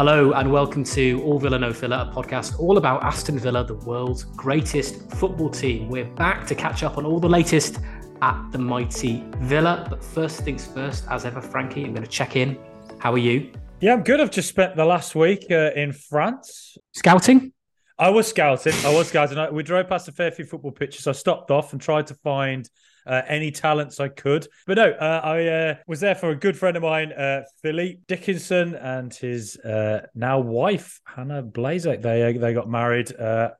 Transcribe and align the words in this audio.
Hello 0.00 0.32
and 0.32 0.50
welcome 0.50 0.82
to 0.82 1.22
All 1.24 1.38
Villa 1.38 1.58
No 1.58 1.74
Filler, 1.74 2.08
a 2.10 2.14
podcast 2.14 2.58
all 2.58 2.78
about 2.78 3.04
Aston 3.04 3.38
Villa, 3.38 3.62
the 3.62 3.74
world's 3.74 4.24
greatest 4.24 5.10
football 5.10 5.50
team. 5.50 5.90
We're 5.90 6.06
back 6.06 6.46
to 6.46 6.54
catch 6.54 6.82
up 6.82 6.96
on 6.96 7.04
all 7.04 7.20
the 7.20 7.28
latest 7.28 7.80
at 8.22 8.50
the 8.50 8.56
mighty 8.56 9.22
Villa. 9.40 9.86
But 9.90 10.02
first 10.02 10.40
things 10.40 10.66
first, 10.66 11.04
as 11.10 11.26
ever, 11.26 11.42
Frankie, 11.42 11.84
I'm 11.84 11.92
going 11.92 12.02
to 12.02 12.10
check 12.10 12.34
in. 12.34 12.58
How 12.98 13.12
are 13.12 13.18
you? 13.18 13.52
Yeah, 13.82 13.92
I'm 13.92 14.02
good. 14.02 14.22
I've 14.22 14.30
just 14.30 14.48
spent 14.48 14.74
the 14.74 14.86
last 14.86 15.14
week 15.14 15.44
uh, 15.50 15.72
in 15.76 15.92
France. 15.92 16.78
Scouting? 16.92 17.52
I 17.98 18.08
was 18.08 18.26
scouting. 18.26 18.72
I 18.86 18.94
was 18.94 19.08
scouting. 19.08 19.54
We 19.54 19.62
drove 19.62 19.90
past 19.90 20.08
a 20.08 20.12
fair 20.12 20.30
few 20.30 20.46
football 20.46 20.72
pitches. 20.72 21.08
I 21.08 21.12
stopped 21.12 21.50
off 21.50 21.74
and 21.74 21.82
tried 21.82 22.06
to 22.06 22.14
find 22.14 22.66
uh, 23.06 23.22
any 23.26 23.50
talents 23.50 24.00
I 24.00 24.08
could. 24.08 24.46
But 24.66 24.76
no, 24.76 24.90
uh, 24.90 25.20
I 25.22 25.46
uh, 25.46 25.74
was 25.86 26.00
there 26.00 26.14
for 26.14 26.30
a 26.30 26.36
good 26.36 26.56
friend 26.56 26.76
of 26.76 26.82
mine, 26.82 27.12
uh, 27.12 27.42
Philippe 27.62 28.00
Dickinson, 28.08 28.74
and 28.74 29.12
his 29.12 29.56
uh, 29.58 30.06
now 30.14 30.40
wife, 30.40 31.00
Hannah 31.04 31.42
Blazek. 31.42 32.02
They 32.02 32.22
uh, 32.22 32.38
they 32.38 32.54
got 32.54 32.68
married. 32.68 33.12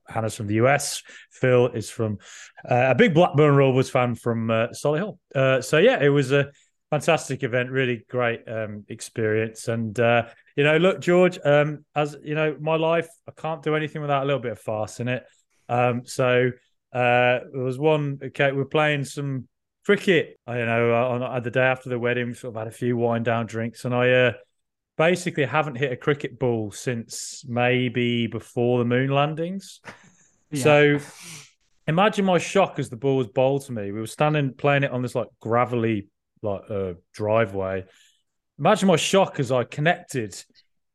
Hannah's 0.09 0.35
from 0.35 0.47
the 0.47 0.55
US. 0.55 1.03
Phil 1.31 1.69
is 1.69 1.91
from 1.91 2.19
a 2.65 2.95
big 2.95 3.15
Blackburn 3.15 3.55
Rovers 3.55 3.91
fan 3.91 4.15
from 4.15 4.51
uh, 4.51 4.69
Solihull. 4.69 5.19
so 5.65 5.79
yeah, 5.79 6.03
it 6.03 6.11
was 6.11 6.33
a 6.33 6.51
fantastic 6.91 7.43
event, 7.43 7.71
really 7.71 8.05
great 8.09 8.43
um, 8.49 8.85
experience. 8.89 9.69
And 9.69 9.97
you 10.57 10.65
know, 10.65 10.77
look, 10.77 11.01
George, 11.01 11.39
um, 11.45 11.85
as 11.95 12.17
you 12.23 12.35
know, 12.35 12.57
my 12.61 12.77
life, 12.77 13.09
I 13.29 13.33
can't 13.41 13.63
do 13.63 13.75
anything 13.75 14.03
without 14.03 14.23
a 14.23 14.27
little 14.27 14.43
bit 14.43 14.53
of 14.53 14.59
farce 14.59 15.01
in 15.01 15.09
it. 15.09 15.25
Um, 15.69 16.03
so 16.05 16.51
uh, 16.93 17.41
there 17.53 17.63
was 17.63 17.79
one. 17.79 18.19
Okay, 18.23 18.53
we're 18.53 18.65
playing 18.65 19.05
some 19.05 19.49
cricket. 19.85 20.39
I 20.47 20.59
don't 20.59 20.67
know 20.67 20.95
on, 20.95 21.23
on 21.23 21.43
the 21.43 21.51
day 21.51 21.61
after 21.61 21.89
the 21.89 21.99
wedding, 21.99 22.35
sort 22.35 22.55
of 22.55 22.59
had 22.59 22.69
a 22.69 22.73
few 22.73 22.97
wind 22.97 23.25
down 23.25 23.47
drinks, 23.47 23.85
and 23.85 23.95
I 23.95 24.11
uh, 24.11 24.33
basically 24.97 25.45
haven't 25.45 25.77
hit 25.77 25.93
a 25.93 25.97
cricket 25.97 26.39
ball 26.39 26.71
since 26.71 27.45
maybe 27.49 28.27
before 28.27 28.79
the 28.79 28.85
moon 28.85 29.11
landings. 29.11 29.81
Yeah. 30.53 30.65
So 30.65 30.99
imagine 31.87 32.25
my 32.25 32.39
shock 32.39 32.81
as 32.81 32.91
the 32.91 32.97
ball 32.97 33.19
was 33.19 33.29
bowled 33.29 33.67
to 33.67 33.73
me. 33.73 33.93
We 33.93 34.01
were 34.01 34.07
standing 34.09 34.53
playing 34.53 34.83
it 34.83 34.91
on 34.91 35.01
this 35.01 35.15
like 35.15 35.29
gravelly 35.39 36.09
like 36.43 36.63
uh, 36.69 36.95
driveway. 37.13 37.85
Imagine 38.59 38.89
my 38.89 38.97
shock 38.97 39.39
as 39.39 39.53
I 39.53 39.63
connected 39.63 40.35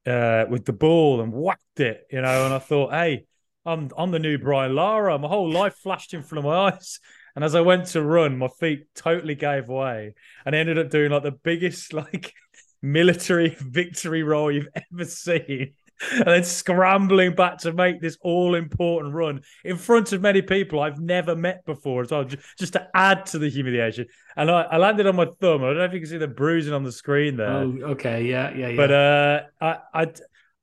uh, 0.05 0.45
with 0.49 0.65
the 0.65 0.73
ball 0.73 1.21
and 1.21 1.31
whacked 1.31 1.79
it, 1.79 2.05
you 2.11 2.21
know, 2.21 2.45
and 2.45 2.53
I 2.53 2.59
thought, 2.59 2.91
hey, 2.91 3.25
I'm 3.65 3.89
I'm 3.97 4.11
the 4.11 4.19
new 4.19 4.37
Brian 4.37 4.75
Lara. 4.75 5.17
My 5.17 5.27
whole 5.27 5.49
life 5.49 5.75
flashed 5.75 6.13
in 6.13 6.23
front 6.23 6.39
of 6.39 6.45
my 6.45 6.71
eyes. 6.71 6.99
And 7.35 7.43
as 7.43 7.53
I 7.53 7.61
went 7.61 7.87
to 7.87 8.01
run, 8.01 8.37
my 8.37 8.47
feet 8.47 8.87
totally 8.95 9.35
gave 9.35 9.67
way. 9.67 10.13
And 10.45 10.55
I 10.55 10.59
ended 10.59 10.77
up 10.77 10.89
doing 10.89 11.11
like 11.11 11.23
the 11.23 11.31
biggest 11.31 11.93
like 11.93 12.33
military 12.81 13.55
victory 13.59 14.23
roll 14.23 14.51
you've 14.51 14.69
ever 14.75 15.05
seen. 15.05 15.73
And 16.11 16.27
then 16.27 16.43
scrambling 16.43 17.35
back 17.35 17.59
to 17.59 17.71
make 17.71 18.01
this 18.01 18.17
all 18.21 18.53
important 18.55 19.13
run 19.13 19.41
in 19.63 19.77
front 19.77 20.11
of 20.11 20.21
many 20.21 20.41
people 20.41 20.81
I've 20.81 20.99
never 20.99 21.37
met 21.37 21.65
before 21.65 22.01
as 22.01 22.11
well, 22.11 22.25
just 22.59 22.73
to 22.73 22.89
add 22.93 23.25
to 23.27 23.39
the 23.39 23.49
humiliation. 23.49 24.07
And 24.35 24.51
I, 24.51 24.63
I 24.63 24.77
landed 24.77 25.07
on 25.07 25.15
my 25.15 25.27
thumb. 25.39 25.63
I 25.63 25.67
don't 25.67 25.77
know 25.77 25.85
if 25.85 25.93
you 25.93 26.01
can 26.01 26.09
see 26.09 26.17
the 26.17 26.27
bruising 26.27 26.73
on 26.73 26.83
the 26.83 26.91
screen 26.91 27.37
there. 27.37 27.49
Oh, 27.49 27.77
okay. 27.91 28.25
Yeah. 28.25 28.53
Yeah. 28.53 28.67
yeah. 28.69 28.75
But 28.75 28.91
uh, 28.91 29.41
I, 29.61 29.77
I, 29.93 30.07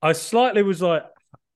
I 0.03 0.13
slightly 0.13 0.63
was 0.63 0.83
like, 0.83 1.05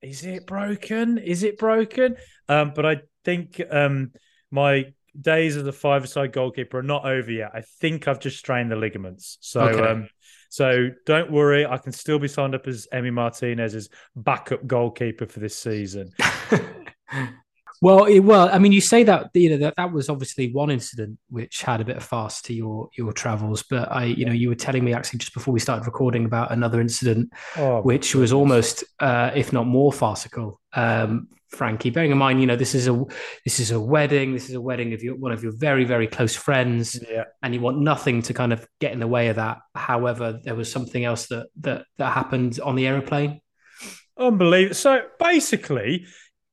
is 0.01 0.25
it 0.25 0.45
broken? 0.45 1.17
Is 1.17 1.43
it 1.43 1.57
broken? 1.57 2.15
Um, 2.47 2.71
but 2.75 2.85
I 2.85 3.01
think 3.25 3.61
um, 3.69 4.11
my 4.51 4.93
days 5.19 5.57
as 5.57 5.65
a 5.65 5.71
five-side 5.71 6.31
goalkeeper 6.31 6.79
are 6.79 6.83
not 6.83 7.05
over 7.05 7.31
yet. 7.31 7.51
I 7.53 7.61
think 7.79 8.07
I've 8.07 8.19
just 8.19 8.37
strained 8.37 8.71
the 8.71 8.75
ligaments. 8.75 9.37
So, 9.41 9.61
okay. 9.61 9.91
um, 9.91 10.09
so 10.49 10.89
don't 11.05 11.31
worry. 11.31 11.65
I 11.65 11.77
can 11.77 11.91
still 11.91 12.19
be 12.19 12.27
signed 12.27 12.55
up 12.55 12.67
as 12.67 12.87
Emi 12.93 13.11
Martinez's 13.11 13.89
backup 14.15 14.65
goalkeeper 14.67 15.25
for 15.25 15.39
this 15.39 15.57
season. 15.57 16.11
Well, 17.81 18.05
it, 18.05 18.19
well, 18.19 18.49
I 18.51 18.57
mean, 18.57 18.71
you 18.71 18.81
say 18.81 19.03
that 19.03 19.29
you 19.33 19.51
know 19.51 19.57
that 19.57 19.75
that 19.77 19.91
was 19.91 20.09
obviously 20.09 20.51
one 20.51 20.71
incident 20.71 21.19
which 21.29 21.61
had 21.61 21.79
a 21.79 21.85
bit 21.85 21.97
of 21.97 22.03
fast 22.03 22.45
to 22.45 22.53
your 22.53 22.89
your 22.97 23.13
travels, 23.13 23.63
but 23.69 23.91
I, 23.91 24.05
you 24.05 24.25
know, 24.25 24.33
you 24.33 24.49
were 24.49 24.55
telling 24.55 24.83
me 24.83 24.93
actually 24.93 25.19
just 25.19 25.33
before 25.33 25.53
we 25.53 25.59
started 25.59 25.85
recording 25.85 26.25
about 26.25 26.51
another 26.51 26.81
incident, 26.81 27.31
oh, 27.57 27.81
which 27.81 28.15
was 28.15 28.33
almost, 28.33 28.83
uh, 28.99 29.31
if 29.35 29.53
not 29.53 29.67
more 29.67 29.93
farcical. 29.93 30.59
Um, 30.73 31.27
Frankie, 31.49 31.91
bearing 31.91 32.11
in 32.11 32.17
mind, 32.17 32.41
you 32.41 32.47
know, 32.47 32.55
this 32.55 32.75
is 32.75 32.87
a 32.87 33.03
this 33.45 33.59
is 33.59 33.71
a 33.71 33.79
wedding. 33.79 34.33
This 34.33 34.49
is 34.49 34.55
a 34.55 34.61
wedding 34.61 34.93
of 34.93 35.03
your 35.03 35.15
one 35.15 35.31
of 35.31 35.43
your 35.43 35.53
very 35.55 35.85
very 35.85 36.07
close 36.07 36.35
friends, 36.35 36.99
yeah. 37.09 37.23
and 37.41 37.53
you 37.53 37.61
want 37.61 37.79
nothing 37.79 38.21
to 38.23 38.33
kind 38.33 38.51
of 38.51 38.67
get 38.79 38.91
in 38.91 38.99
the 38.99 39.07
way 39.07 39.29
of 39.29 39.37
that. 39.37 39.59
However, 39.75 40.39
there 40.43 40.55
was 40.55 40.71
something 40.71 41.05
else 41.05 41.27
that 41.27 41.47
that 41.61 41.85
that 41.97 42.11
happened 42.11 42.59
on 42.59 42.75
the 42.75 42.87
aeroplane. 42.87 43.41
Unbelievable. 44.17 44.75
So 44.75 45.03
basically, 45.19 46.05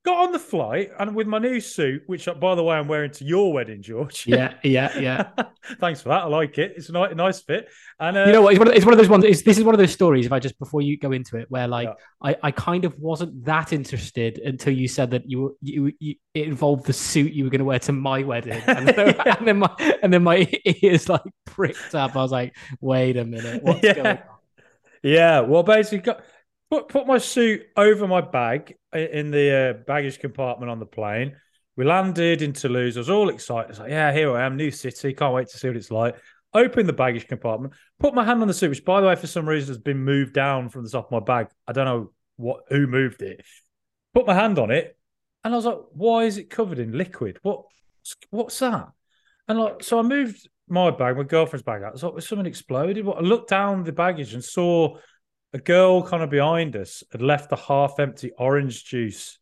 got 0.05 0.27
on 0.27 0.31
the 0.31 0.39
flight 0.39 0.91
and 0.99 1.15
with 1.15 1.25
my 1.25 1.39
new 1.39 1.59
suit, 1.59 2.03
which 2.05 2.29
by 2.39 2.55
the 2.55 2.63
way 2.63 2.77
I'm 2.77 2.87
wearing 2.87 3.11
to 3.11 3.25
your 3.25 3.51
wedding, 3.51 3.81
George. 3.81 4.25
Yeah, 4.27 4.53
yeah, 4.63 4.97
yeah. 4.97 5.29
Thanks 5.79 6.01
for 6.01 6.09
that. 6.09 6.21
I 6.21 6.25
like 6.27 6.57
it. 6.59 6.73
It's 6.77 6.89
a 6.89 6.91
nice, 6.91 7.15
nice 7.15 7.41
fit. 7.41 7.67
And 7.99 8.15
uh, 8.15 8.25
you 8.25 8.31
know 8.31 8.43
what? 8.43 8.53
It's 8.53 8.59
one, 8.59 8.67
of, 8.67 8.75
it's 8.75 8.85
one 8.85 8.93
of 8.93 8.99
those 8.99 9.09
ones. 9.09 9.23
this 9.23 9.57
is 9.57 9.63
one 9.63 9.73
of 9.73 9.79
those 9.79 9.91
stories. 9.91 10.27
If 10.27 10.31
I 10.31 10.39
just 10.39 10.57
before 10.59 10.81
you 10.81 10.97
go 10.97 11.11
into 11.11 11.37
it, 11.37 11.47
where 11.49 11.67
like 11.67 11.87
yeah. 11.87 11.95
I, 12.21 12.35
I 12.43 12.51
kind 12.51 12.85
of 12.85 12.97
wasn't 12.99 13.43
that 13.45 13.73
interested 13.73 14.37
until 14.37 14.73
you 14.73 14.87
said 14.87 15.11
that 15.11 15.29
you 15.29 15.57
you, 15.61 15.91
you 15.99 16.15
it 16.35 16.47
involved 16.47 16.85
the 16.85 16.93
suit 16.93 17.33
you 17.33 17.43
were 17.43 17.49
going 17.49 17.59
to 17.59 17.65
wear 17.65 17.79
to 17.79 17.91
my 17.91 18.23
wedding, 18.23 18.61
and 18.67 18.87
then, 18.87 19.07
yeah. 19.07 19.35
and 19.37 19.47
then 19.47 19.57
my 19.57 19.97
and 20.03 20.13
then 20.13 20.23
my 20.23 20.47
ears 20.83 21.09
like 21.09 21.23
pricked 21.45 21.95
up. 21.95 22.15
I 22.15 22.21
was 22.21 22.31
like, 22.31 22.55
wait 22.79 23.17
a 23.17 23.25
minute, 23.25 23.63
what's 23.63 23.83
yeah. 23.83 23.93
going 23.93 24.05
on? 24.05 24.19
Yeah. 25.01 25.39
Well, 25.41 25.63
basically. 25.63 26.13
Put 26.71 26.89
put 26.89 27.07
my 27.07 27.19
suit 27.19 27.63
over 27.77 28.07
my 28.07 28.21
bag 28.21 28.75
in 28.93 29.31
the 29.31 29.51
uh, 29.51 29.73
baggage 29.85 30.19
compartment 30.19 30.71
on 30.71 30.79
the 30.79 30.85
plane. 30.85 31.35
We 31.77 31.85
landed 31.85 32.41
in 32.41 32.53
Toulouse. 32.53 32.97
I 32.97 33.01
was 33.01 33.09
all 33.09 33.29
excited. 33.29 33.65
I 33.65 33.69
was 33.69 33.79
like, 33.79 33.89
yeah, 33.89 34.11
here 34.13 34.35
I 34.35 34.45
am, 34.45 34.55
new 34.55 34.71
city. 34.71 35.13
Can't 35.13 35.33
wait 35.33 35.47
to 35.49 35.57
see 35.57 35.67
what 35.67 35.77
it's 35.77 35.91
like. 35.91 36.15
Open 36.53 36.87
the 36.87 36.93
baggage 36.93 37.27
compartment, 37.27 37.73
put 37.99 38.15
my 38.15 38.23
hand 38.23 38.41
on 38.41 38.47
the 38.47 38.53
suit, 38.53 38.69
which, 38.69 38.85
by 38.85 39.01
the 39.01 39.07
way, 39.07 39.15
for 39.17 39.27
some 39.27 39.47
reason 39.47 39.67
has 39.67 39.77
been 39.77 40.03
moved 40.03 40.33
down 40.33 40.69
from 40.69 40.83
the 40.83 40.89
top 40.89 41.05
of 41.05 41.11
my 41.11 41.19
bag. 41.19 41.47
I 41.67 41.73
don't 41.73 41.85
know 41.85 42.11
what 42.37 42.61
who 42.69 42.87
moved 42.87 43.21
it. 43.21 43.43
Put 44.13 44.25
my 44.25 44.33
hand 44.33 44.57
on 44.57 44.71
it, 44.71 44.97
and 45.43 45.53
I 45.53 45.57
was 45.57 45.65
like, 45.65 45.79
why 45.91 46.23
is 46.23 46.37
it 46.37 46.49
covered 46.49 46.79
in 46.79 46.97
liquid? 46.97 47.39
What 47.41 47.63
what's 48.29 48.57
that? 48.59 48.87
And 49.47 49.59
like, 49.59 49.83
so 49.83 49.99
I 49.99 50.01
moved 50.01 50.47
my 50.69 50.91
bag, 50.91 51.17
my 51.17 51.23
girlfriend's 51.23 51.63
bag 51.63 51.83
out. 51.83 51.89
I 51.89 51.91
was 51.91 52.03
like, 52.03 52.21
something 52.21 52.45
exploded? 52.45 53.05
What? 53.05 53.17
I 53.17 53.21
looked 53.21 53.49
down 53.49 53.83
the 53.83 53.91
baggage 53.91 54.33
and 54.33 54.43
saw 54.43 54.97
a 55.55 55.59
girl 55.59 56.03
kind 56.03 56.21
of 56.21 56.29
behind 56.29 56.75
us 56.75 57.01
had 57.11 57.21
left 57.21 57.49
the 57.49 57.55
half 57.55 57.97
empty 57.97 58.31
orange 58.37 58.83
juice 58.83 59.39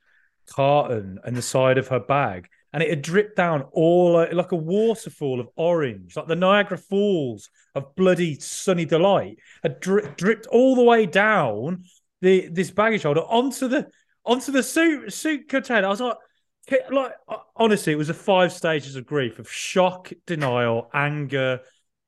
carton 0.47 1.17
in 1.25 1.33
the 1.33 1.41
side 1.41 1.79
of 1.79 1.87
her 1.87 1.99
bag 1.99 2.47
and 2.71 2.83
it 2.83 2.89
had 2.89 3.01
dripped 3.01 3.35
down 3.35 3.63
all 3.71 4.27
like 4.31 4.51
a 4.51 4.55
waterfall 4.55 5.39
of 5.39 5.47
orange, 5.55 6.15
like 6.15 6.27
the 6.27 6.35
Niagara 6.35 6.77
Falls 6.77 7.49
of 7.75 7.95
bloody 7.95 8.39
sunny 8.39 8.83
delight, 8.83 9.37
had 9.61 9.79
dri- 9.79 10.07
dripped 10.17 10.47
all 10.47 10.75
the 10.75 10.83
way 10.83 11.05
down 11.05 11.85
the 12.21 12.47
this 12.47 12.71
baggage 12.71 13.03
holder 13.03 13.21
onto 13.21 13.67
the 13.67 13.87
onto 14.25 14.51
the 14.51 14.63
suit 14.63 15.13
suit 15.13 15.47
container. 15.47 15.85
I 15.85 15.89
was 15.91 16.01
like, 16.01 16.17
like 16.89 17.13
honestly, 17.55 17.93
it 17.93 17.97
was 17.97 18.09
a 18.09 18.13
five 18.15 18.51
stages 18.51 18.95
of 18.95 19.05
grief 19.05 19.37
of 19.37 19.51
shock, 19.51 20.11
denial, 20.25 20.89
anger, 20.93 21.59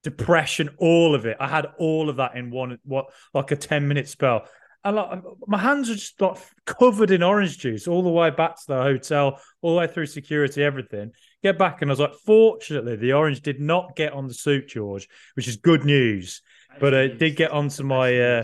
depression, 0.05 0.69
all 0.77 1.15
of 1.15 1.25
it. 1.25 1.35
I 1.39 1.49
had 1.49 1.65
all 1.77 2.09
of 2.09 2.15
that 2.17 2.37
in 2.37 2.51
one, 2.51 2.77
what 2.85 3.07
like 3.33 3.51
a 3.51 3.57
ten 3.57 3.87
minute 3.89 4.07
spell. 4.07 4.45
And 4.85 4.95
like 4.95 5.19
my 5.47 5.57
hands 5.57 5.89
were 5.89 5.95
just 5.95 6.21
like 6.21 6.37
covered 6.65 7.09
in 7.09 7.23
orange 7.23 7.57
juice 7.57 7.87
all 7.87 8.03
the 8.03 8.09
way 8.09 8.29
back 8.29 8.55
to 8.55 8.63
the 8.67 8.81
hotel, 8.83 9.41
all 9.61 9.73
the 9.73 9.79
way 9.79 9.87
through 9.87 10.05
security, 10.05 10.63
everything. 10.63 11.11
Get 11.43 11.57
back, 11.57 11.81
and 11.81 11.89
I 11.89 11.93
was 11.93 11.99
like, 11.99 12.13
fortunately, 12.25 12.95
the 12.95 13.13
orange 13.13 13.41
did 13.41 13.59
not 13.59 13.95
get 13.95 14.13
on 14.13 14.27
the 14.27 14.33
suit, 14.33 14.69
George, 14.69 15.07
which 15.33 15.47
is 15.47 15.57
good 15.57 15.83
news. 15.83 16.41
But 16.79 16.93
it 16.93 17.19
did 17.19 17.35
get 17.35 17.51
onto 17.51 17.83
my 17.83 18.19
uh, 18.19 18.43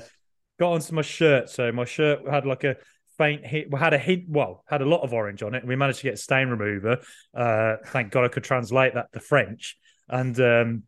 got 0.59 0.73
onto 0.73 0.95
my 0.95 1.03
shirt. 1.03 1.49
So 1.49 1.71
my 1.71 1.85
shirt 1.85 2.27
had 2.27 2.45
like 2.45 2.63
a 2.63 2.75
faint 3.17 3.45
hit. 3.45 3.71
We 3.71 3.77
had 3.79 3.93
a 3.93 3.99
hint, 3.99 4.23
well, 4.27 4.63
had 4.67 4.81
a 4.81 4.85
lot 4.85 5.01
of 5.01 5.13
orange 5.13 5.43
on 5.43 5.53
it. 5.53 5.59
And 5.59 5.69
we 5.69 5.75
managed 5.75 5.99
to 5.99 6.05
get 6.09 6.17
stain 6.17 6.47
remover. 6.47 6.99
Uh, 7.35 7.75
thank 7.87 8.11
God 8.11 8.25
I 8.25 8.29
could 8.29 8.43
translate 8.43 8.95
that 8.95 9.11
to 9.13 9.19
French. 9.19 9.77
And 10.09 10.39
um, 10.39 10.83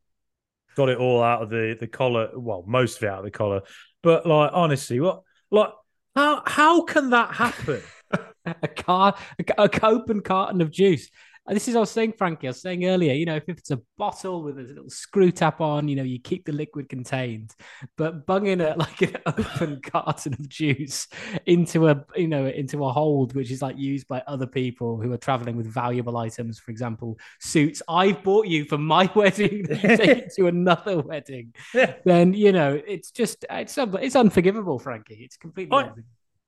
got 0.76 0.90
it 0.90 0.98
all 0.98 1.22
out 1.22 1.42
of 1.42 1.50
the 1.50 1.78
the 1.80 1.88
collar. 1.88 2.30
Well, 2.36 2.64
most 2.68 2.98
of 2.98 3.04
it 3.04 3.10
out 3.10 3.20
of 3.20 3.26
the 3.26 3.32
collar. 3.32 3.62
But 4.02 4.26
like 4.26 4.52
honestly, 4.54 5.00
what 5.00 5.22
like 5.52 5.72
how 6.16 6.44
how 6.46 6.84
can 6.84 7.12
that 7.12 7.34
happen? 7.34 7.82
a 8.46 8.68
car, 8.68 9.16
a, 9.40 9.64
a 9.64 9.86
open 9.86 10.22
carton 10.22 10.62
of 10.62 10.72
juice. 10.72 11.10
This 11.48 11.68
is 11.68 11.74
what 11.74 11.80
I 11.80 11.82
was 11.82 11.92
saying, 11.92 12.14
Frankie. 12.14 12.48
I 12.48 12.52
was 12.52 12.62
saying 12.62 12.86
earlier, 12.86 13.14
you 13.14 13.26
know, 13.26 13.36
if, 13.36 13.50
it's 13.50 13.72
a 13.72 13.82
bottle 13.98 14.44
with 14.44 14.58
a 14.58 14.62
little 14.62 14.90
screw 14.90 15.30
tap 15.30 15.60
on, 15.60 15.90
you 15.90 15.96
know, 15.96 16.04
you 16.04 16.20
keep 16.20 16.46
the 16.46 16.54
liquid 16.54 16.88
contained. 16.88 17.54
But 17.98 18.26
bunging 18.26 18.62
a 18.62 18.76
like 18.78 19.02
an 19.02 19.18
open 19.26 19.82
carton 19.84 20.34
of 20.34 20.48
juice 20.48 21.08
into 21.46 21.90
a 21.90 22.06
you 22.16 22.28
know 22.28 22.46
into 22.46 22.86
a 22.86 22.92
hold, 22.92 23.36
which 23.36 23.52
is 23.52 23.62
like 23.62 23.78
used 23.78 24.08
by 24.08 24.24
other 24.26 24.48
people 24.48 25.00
who 25.02 25.12
are 25.12 25.18
traveling 25.18 25.58
with 25.58 25.68
valuable 25.68 26.18
items, 26.18 26.60
for 26.60 26.72
example, 26.72 27.18
suits. 27.42 27.82
I've 27.90 28.24
bought 28.24 28.48
you 28.48 28.64
for 28.66 28.78
my 28.78 29.10
wedding. 29.16 29.66
take 29.66 30.00
it 30.00 30.34
to 30.36 30.48
another 30.48 31.02
wedding. 31.02 31.54
Yeah. 31.74 31.96
Then 32.06 32.34
you 32.34 32.54
know 32.54 32.82
it's 32.88 33.12
just 33.12 33.46
it's 33.50 33.78
it's 33.78 34.16
unforgivable, 34.16 34.80
Frankie. 34.80 35.22
It's 35.24 35.36
completely. 35.36 35.76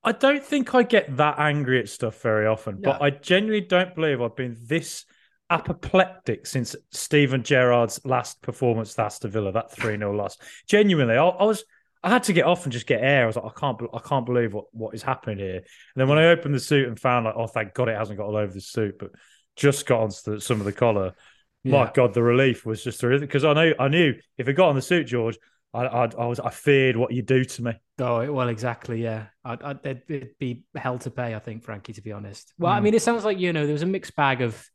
I 0.05 0.11
don't 0.11 0.43
think 0.43 0.73
I 0.75 0.83
get 0.83 1.17
that 1.17 1.39
angry 1.39 1.79
at 1.79 1.89
stuff 1.89 2.21
very 2.21 2.45
often, 2.45 2.79
No. 2.79 2.91
but 2.91 3.01
I 3.01 3.09
genuinely 3.09 3.65
don't 3.65 3.95
believe 3.95 4.21
I've 4.21 4.35
been 4.35 4.55
this 4.61 5.05
apoplectic 5.49 6.45
since 6.45 6.75
Steven 6.91 7.43
Gerrard's 7.43 7.99
last 8.05 8.41
performance 8.41 8.97
at 8.97 9.05
Aston 9.05 9.31
Villa, 9.31 9.51
that 9.51 9.71
3 9.75 9.97
0 9.97 10.15
loss. 10.15 10.37
Genuinely, 10.67 11.15
I, 11.17 11.25
I 11.25 11.43
was. 11.43 11.65
I 12.03 12.09
had 12.09 12.23
to 12.25 12.33
get 12.33 12.45
off 12.45 12.65
and 12.65 12.71
just 12.71 12.85
get 12.85 13.01
air. 13.01 13.23
I 13.23 13.25
was 13.25 13.35
like, 13.35 13.45
I 13.45 13.59
can't, 13.59 13.81
I 13.91 13.97
can't 13.97 14.27
believe 14.27 14.53
what, 14.53 14.65
what 14.73 14.93
is 14.93 15.01
happening 15.01 15.39
here. 15.39 15.55
And 15.55 15.65
then 15.95 16.07
when 16.07 16.19
I 16.19 16.25
opened 16.27 16.53
the 16.53 16.59
suit 16.59 16.87
and 16.87 16.99
found 16.99 17.25
like, 17.25 17.33
oh, 17.35 17.47
thank 17.47 17.73
God 17.73 17.89
it 17.89 17.97
hasn't 17.97 18.19
got 18.19 18.27
all 18.27 18.35
over 18.35 18.53
the 18.53 18.61
suit, 18.61 18.99
but 18.99 19.09
just 19.55 19.87
got 19.87 20.01
onto 20.01 20.33
the, 20.35 20.39
some 20.39 20.59
of 20.59 20.65
the 20.67 20.71
collar. 20.71 21.15
My 21.63 21.89
God, 21.91 22.13
the 22.13 22.21
relief 22.21 22.63
was 22.63 22.83
just 22.83 22.99
terrific 22.99 23.27
because 23.27 23.43
I 23.43 23.53
know, 23.53 23.73
I 23.79 23.87
knew 23.87 24.13
if 24.37 24.47
it 24.47 24.53
got 24.53 24.69
on 24.69 24.75
the 24.75 24.83
suit, 24.83 25.07
George, 25.07 25.39
I, 25.75 25.85
I, 26.05 26.09
I 26.17 26.25
was, 26.25 26.39
I 26.39 26.49
feared 26.49 26.95
what 26.95 27.11
you'd 27.11 27.25
do 27.25 27.43
to 27.43 27.63
me. 27.63 27.73
Oh 27.99 28.31
well, 28.31 28.49
exactly. 28.49 29.03
Yeah, 29.03 29.27
I'd, 29.43 29.61
I'd, 29.61 29.79
it'd, 29.85 30.01
it'd 30.09 30.37
be 30.39 30.65
hell 30.75 30.97
to 30.99 31.11
pay. 31.11 31.35
I 31.35 31.39
think, 31.39 31.63
Frankie. 31.63 31.93
To 31.93 32.01
be 32.01 32.11
honest. 32.11 32.53
Well, 32.57 32.71
I 32.71 32.79
Mm. 32.79 32.83
mean, 32.83 32.93
it 32.93 33.01
sounds 33.01 33.25
like 33.25 33.39
you 33.39 33.53
know 33.53 33.65
there 33.65 33.73
was 33.73 33.81
a 33.83 33.85
mixed 33.87 34.15
bag 34.15 34.41
of 34.41 34.65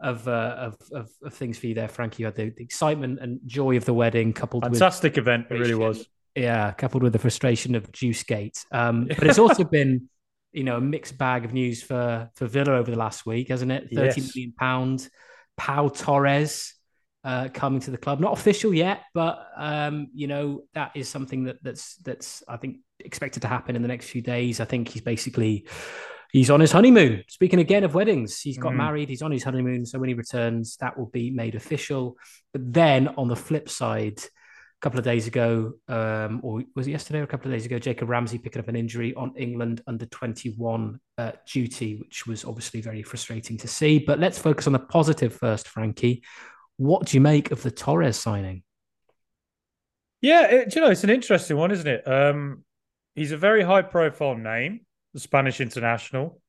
of 0.00 0.28
uh, 0.28 0.56
of, 0.58 0.76
of 0.92 1.10
of 1.24 1.34
things 1.34 1.58
for 1.58 1.66
you 1.68 1.74
there, 1.74 1.88
Frankie. 1.88 2.22
You 2.22 2.26
had 2.26 2.34
the, 2.36 2.50
the 2.50 2.62
excitement 2.62 3.18
and 3.20 3.40
joy 3.46 3.76
of 3.76 3.84
the 3.84 3.94
wedding, 3.94 4.32
coupled 4.32 4.62
Fantastic 4.64 5.16
event, 5.18 5.46
it 5.50 5.54
really 5.54 5.74
was. 5.74 6.06
yeah, 6.34 6.72
coupled 6.72 7.02
with 7.02 7.12
the 7.14 7.18
frustration 7.18 7.74
of 7.74 7.90
Juicegate. 7.92 8.64
Um, 8.72 9.06
but 9.08 9.26
it's 9.26 9.38
also 9.38 9.64
been 9.64 10.08
you 10.52 10.64
know 10.64 10.76
a 10.76 10.80
mixed 10.80 11.16
bag 11.18 11.44
of 11.44 11.52
news 11.52 11.82
for 11.82 12.30
for 12.34 12.46
Villa 12.46 12.72
over 12.72 12.90
the 12.90 12.98
last 12.98 13.26
week, 13.26 13.48
hasn't 13.48 13.72
it? 13.72 13.88
Thirty 13.94 14.20
Yes. 14.20 14.36
million 14.36 14.52
pound. 14.58 15.08
Pau 15.56 15.88
Torres 15.88 16.74
uh, 17.26 17.48
coming 17.52 17.80
to 17.80 17.90
the 17.90 17.98
club. 17.98 18.20
Not 18.20 18.32
official 18.38 18.72
yet, 18.72 19.00
but 19.12 19.48
um, 19.56 20.08
you 20.14 20.28
know 20.28 20.62
that 20.74 20.92
is 20.94 21.08
something 21.08 21.44
that 21.44 21.56
that's 21.60 21.96
that's 21.96 22.44
I 22.46 22.56
think 22.56 22.76
expected 23.00 23.42
to 23.42 23.48
happen 23.48 23.74
in 23.74 23.82
the 23.82 23.88
next 23.88 24.08
few 24.08 24.22
days. 24.22 24.60
I 24.60 24.64
think 24.64 24.88
he's 24.88 25.02
basically 25.02 25.66
he's 26.30 26.50
on 26.50 26.60
his 26.60 26.70
honeymoon. 26.70 27.24
Speaking 27.28 27.58
again 27.58 27.82
of 27.82 27.94
weddings, 27.94 28.40
he's 28.40 28.58
got 28.58 28.72
Mhm. 28.72 28.76
married. 28.76 29.08
He's 29.08 29.22
on 29.22 29.32
his 29.32 29.42
honeymoon, 29.42 29.84
so 29.86 29.98
when 29.98 30.08
he 30.08 30.14
returns, 30.14 30.76
that 30.76 30.96
will 30.96 31.10
be 31.10 31.30
made 31.30 31.56
official. 31.56 32.16
But 32.52 32.72
then 32.72 33.08
on 33.08 33.28
the 33.28 33.36
flip 33.36 33.68
side. 33.68 34.20
A 34.78 34.82
couple 34.86 34.98
of 34.98 35.06
days 35.06 35.26
ago, 35.26 35.72
um, 35.88 36.40
or 36.44 36.62
was 36.76 36.86
it 36.86 36.90
yesterday 36.90 37.20
or 37.20 37.22
a 37.22 37.26
couple 37.26 37.50
of 37.50 37.56
days 37.56 37.64
ago? 37.64 37.78
Jacob 37.78 38.10
Ramsey 38.10 38.36
picking 38.38 38.60
up 38.60 38.68
an 38.68 38.76
injury 38.76 39.14
on 39.14 39.32
England 39.34 39.80
under 39.86 40.04
21 40.04 41.00
uh, 41.16 41.32
duty, 41.50 41.96
which 41.96 42.26
was 42.26 42.44
obviously 42.44 42.82
very 42.82 43.02
frustrating 43.02 43.56
to 43.56 43.68
see. 43.68 43.98
But 43.98 44.18
let's 44.18 44.38
focus 44.38 44.66
on 44.66 44.74
the 44.74 44.78
positive 44.78 45.32
first, 45.34 45.66
Frankie. 45.66 46.22
What 46.76 47.06
do 47.06 47.16
you 47.16 47.20
make 47.20 47.50
of 47.50 47.62
the 47.62 47.70
Torres 47.70 48.18
signing? 48.18 48.62
Yeah, 50.20 50.46
it, 50.46 50.74
you 50.74 50.80
know, 50.80 50.90
it's 50.90 51.04
an 51.04 51.10
interesting 51.10 51.56
one, 51.56 51.70
isn't 51.70 51.86
it? 51.86 52.06
Um, 52.06 52.64
he's 53.14 53.32
a 53.32 53.36
very 53.36 53.62
high 53.62 53.82
profile 53.82 54.34
name, 54.34 54.80
the 55.14 55.20
Spanish 55.20 55.60
international. 55.60 56.40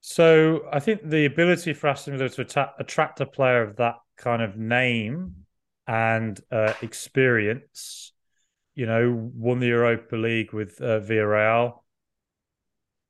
So 0.00 0.68
I 0.70 0.80
think 0.80 1.08
the 1.08 1.24
ability 1.24 1.72
for 1.72 1.88
Aston 1.88 2.18
Villa 2.18 2.28
to 2.30 2.70
attract 2.78 3.20
a 3.20 3.26
player 3.26 3.62
of 3.62 3.76
that 3.76 3.96
kind 4.16 4.42
of 4.42 4.56
name 4.56 5.46
and 5.86 6.38
uh, 6.50 6.74
experience, 6.82 8.12
you 8.74 8.86
know, 8.86 9.30
won 9.34 9.60
the 9.60 9.68
Europa 9.68 10.16
League 10.16 10.52
with 10.52 10.80
uh, 10.80 11.00
Villarreal 11.00 11.83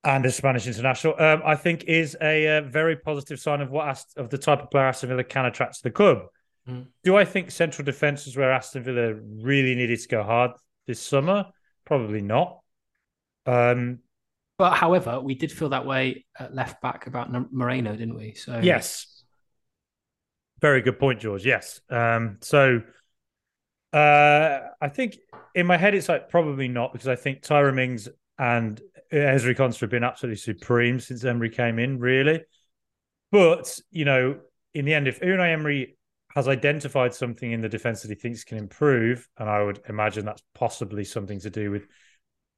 and 0.05 0.25
a 0.27 0.31
Spanish 0.31 0.67
international, 0.67 1.15
um, 1.19 1.43
I 1.45 1.57
think 1.57 1.85
is 1.85 2.17
a, 2.21 2.59
uh 2.59 2.61
very 2.63 2.97
positive 2.97 3.41
sign 3.41 3.61
of 3.61 3.71
what 3.71 3.89
Ast- 3.89 4.17
of 4.17 4.29
the 4.31 4.39
type 4.39 4.63
of 4.63 4.71
player 4.71 4.85
Aston 4.87 5.09
Villa 5.09 5.25
can 5.25 5.47
attract 5.47 5.77
to 5.77 5.83
the 5.83 5.91
club. 5.91 6.27
Mm. 6.69 6.87
Do 7.03 7.17
I 7.17 7.25
think 7.25 7.51
central 7.51 7.85
defence 7.85 8.27
is 8.27 8.37
where 8.37 8.53
Aston 8.53 8.83
Villa 8.83 9.15
really 9.15 9.75
needed 9.75 10.01
to 10.01 10.09
go 10.09 10.23
hard 10.23 10.53
this 10.87 11.01
summer? 11.01 11.47
Probably 11.85 12.23
not. 12.23 12.61
Um, 13.47 14.01
But 14.57 14.75
however, 14.75 15.21
we 15.21 15.35
did 15.35 15.53
feel 15.53 15.71
that 15.71 15.85
way 15.85 16.25
at 16.39 16.55
left 16.55 16.81
back 16.81 17.07
about 17.07 17.35
N- 17.35 17.49
Moreno, 17.51 17.93
didn't 17.93 18.17
we? 18.17 18.35
So 18.35 18.61
Yes. 18.63 19.25
Very 20.61 20.81
good 20.81 20.99
point, 20.99 21.21
George. 21.21 21.45
Yes. 21.45 21.81
Um, 21.91 22.39
so 22.41 22.81
uh, 23.93 24.61
I 24.81 24.89
think 24.89 25.19
in 25.55 25.67
my 25.67 25.77
head, 25.77 25.95
it's 25.95 26.09
like 26.09 26.29
probably 26.29 26.69
not 26.69 26.93
because 26.93 27.09
I 27.09 27.17
think 27.17 27.43
Tyra 27.43 27.75
Mings 27.75 28.09
and 28.39 28.81
Ezri 29.15 29.57
Konsa 29.57 29.81
have 29.81 29.91
been 29.91 30.05
absolutely 30.05 30.37
supreme 30.37 31.01
since 31.01 31.25
Emery 31.25 31.51
came 31.51 31.79
in, 31.79 31.99
really. 31.99 32.43
But, 33.31 33.79
you 33.91 34.05
know, 34.05 34.41
in 34.75 34.85
the 34.85 34.95
end, 34.95 35.09
if 35.09 35.21
Unai 35.21 35.53
Emery 35.53 35.97
has 36.35 36.49
identified 36.49 37.15
something 37.15 37.53
in 37.53 37.61
the 37.61 37.69
defense 37.69 38.03
that 38.03 38.09
he 38.09 38.17
thinks 38.17 38.45
can 38.45 38.59
improve, 38.59 39.29
and 39.39 39.49
I 39.49 39.63
would 39.63 39.81
imagine 39.89 40.25
that's 40.25 40.43
possibly 40.55 41.05
something 41.05 41.41
to 41.41 41.51
do 41.51 41.71
with 41.71 41.87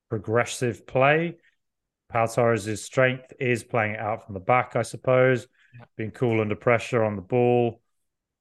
progressive 0.09 0.87
play. 0.87 1.37
Pau 2.09 2.27
Torres' 2.27 2.83
strength 2.83 3.33
is 3.39 3.65
playing 3.65 3.95
it 3.95 4.01
out 4.01 4.25
from 4.25 4.35
the 4.35 4.41
back, 4.41 4.77
I 4.77 4.83
suppose, 4.83 5.47
being 5.97 6.11
cool 6.11 6.41
under 6.41 6.57
pressure 6.57 7.05
on 7.05 7.17
the 7.17 7.23
ball, 7.23 7.83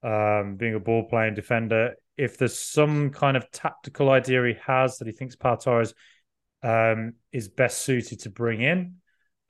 um, 0.04 0.56
being 0.56 0.76
a 0.76 0.80
ball 0.80 1.04
playing 1.10 1.34
defender. 1.34 1.96
If 2.18 2.38
there's 2.38 2.58
some 2.58 3.10
kind 3.10 3.36
of 3.36 3.52
tactical 3.52 4.10
idea 4.10 4.46
he 4.46 4.54
has 4.66 5.00
that 5.00 5.08
he 5.08 5.14
thinks 5.14 5.36
Pau 5.36 5.56
Torres 5.56 5.94
um, 6.66 7.14
is 7.32 7.48
best 7.48 7.82
suited 7.82 8.22
to 8.22 8.30
bring 8.30 8.62
in, 8.62 8.96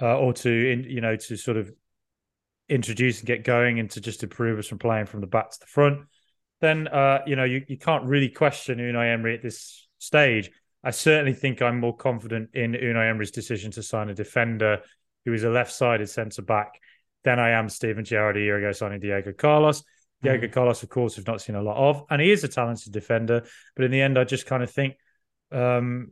uh, 0.01 0.17
or 0.17 0.33
to 0.33 0.71
in, 0.71 0.83
you 0.83 1.01
know 1.01 1.15
to 1.15 1.37
sort 1.37 1.57
of 1.57 1.71
introduce 2.67 3.19
and 3.19 3.27
get 3.27 3.43
going 3.43 3.79
and 3.79 3.89
to 3.91 4.01
just 4.01 4.23
improve 4.23 4.59
us 4.59 4.67
from 4.67 4.79
playing 4.79 5.05
from 5.05 5.21
the 5.21 5.27
back 5.27 5.49
to 5.49 5.59
the 5.59 5.65
front, 5.65 6.01
then 6.59 6.87
uh, 6.89 7.19
you 7.25 7.35
know 7.35 7.45
you, 7.45 7.63
you 7.67 7.77
can't 7.77 8.03
really 8.03 8.29
question 8.29 8.79
Unai 8.79 9.13
Emery 9.13 9.33
at 9.33 9.41
this 9.41 9.87
stage. 9.97 10.51
I 10.83 10.91
certainly 10.91 11.33
think 11.33 11.61
I'm 11.61 11.79
more 11.79 11.95
confident 11.95 12.49
in 12.53 12.73
Unai 12.73 13.09
Emery's 13.09 13.31
decision 13.31 13.71
to 13.71 13.81
sign 13.81 14.09
a 14.09 14.13
defender 14.13 14.81
who 15.23 15.33
is 15.33 15.43
a 15.43 15.49
left-sided 15.49 16.07
centre 16.07 16.43
back 16.43 16.79
than 17.23 17.39
I 17.39 17.51
am 17.51 17.69
Steven 17.69 18.05
Gerrard 18.05 18.37
a 18.37 18.41
year 18.41 18.57
ago 18.57 18.71
signing 18.71 18.99
Diego 18.99 19.33
Carlos. 19.33 19.83
Diego 20.21 20.47
Carlos, 20.47 20.83
of 20.83 20.89
course, 20.89 21.17
we've 21.17 21.27
not 21.27 21.41
seen 21.41 21.55
a 21.55 21.61
lot 21.61 21.77
of, 21.77 22.03
and 22.09 22.21
he 22.21 22.31
is 22.31 22.43
a 22.43 22.47
talented 22.47 22.93
defender. 22.93 23.45
But 23.75 23.85
in 23.85 23.91
the 23.91 24.01
end, 24.01 24.17
I 24.17 24.23
just 24.23 24.45
kind 24.45 24.63
of 24.63 24.71
think 24.71 24.95
um, 25.51 26.11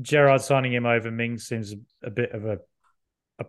Gerrard 0.00 0.40
signing 0.42 0.72
him 0.72 0.86
over 0.86 1.10
Ming 1.10 1.38
seems 1.38 1.74
a, 2.02 2.10
bit 2.10 2.32
of 2.32 2.44
a, 2.44 2.58
a. 3.38 3.46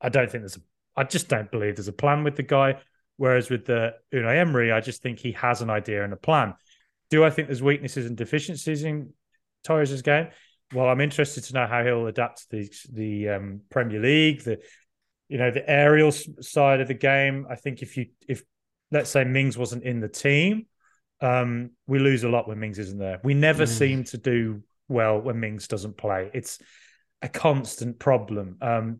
I 0.00 0.08
don't 0.08 0.30
think 0.30 0.42
there's 0.42 0.56
a. 0.56 0.60
I 0.96 1.04
just 1.04 1.28
don't 1.28 1.50
believe 1.50 1.76
there's 1.76 1.88
a 1.88 1.92
plan 1.92 2.24
with 2.24 2.36
the 2.36 2.42
guy. 2.42 2.78
Whereas 3.16 3.48
with 3.48 3.64
the 3.64 3.94
Unai 4.12 4.38
Emery, 4.38 4.72
I 4.72 4.80
just 4.80 5.00
think 5.02 5.20
he 5.20 5.32
has 5.32 5.62
an 5.62 5.70
idea 5.70 6.02
and 6.02 6.12
a 6.12 6.16
plan. 6.16 6.54
Do 7.10 7.24
I 7.24 7.30
think 7.30 7.46
there's 7.48 7.62
weaknesses 7.62 8.06
and 8.06 8.16
deficiencies 8.16 8.82
in 8.82 9.12
Torres' 9.62 10.02
game? 10.02 10.28
Well, 10.72 10.88
I'm 10.88 11.00
interested 11.00 11.44
to 11.44 11.54
know 11.54 11.66
how 11.66 11.84
he'll 11.84 12.06
adapt 12.08 12.50
to 12.50 12.56
the 12.56 12.70
the 12.92 13.28
um, 13.30 13.60
Premier 13.70 14.00
League, 14.00 14.42
the 14.42 14.58
you 15.28 15.38
know 15.38 15.50
the 15.50 15.68
aerial 15.68 16.10
side 16.12 16.80
of 16.80 16.88
the 16.88 16.94
game. 16.94 17.46
I 17.48 17.54
think 17.54 17.82
if 17.82 17.96
you 17.96 18.06
if 18.26 18.42
let's 18.90 19.10
say 19.10 19.24
Mings 19.24 19.56
wasn't 19.56 19.84
in 19.84 20.00
the 20.00 20.08
team, 20.08 20.66
um, 21.20 21.70
we 21.86 21.98
lose 22.00 22.24
a 22.24 22.28
lot 22.28 22.48
when 22.48 22.58
Mings 22.58 22.78
isn't 22.78 22.98
there. 22.98 23.20
We 23.22 23.34
never 23.34 23.64
Mm. 23.64 23.68
seem 23.68 24.04
to 24.04 24.18
do 24.18 24.62
well 24.88 25.20
when 25.20 25.40
Mings 25.40 25.68
doesn't 25.68 25.96
play. 25.96 26.30
It's 26.34 26.58
a 27.22 27.28
constant 27.28 27.98
problem. 27.98 28.58
Um, 28.60 28.98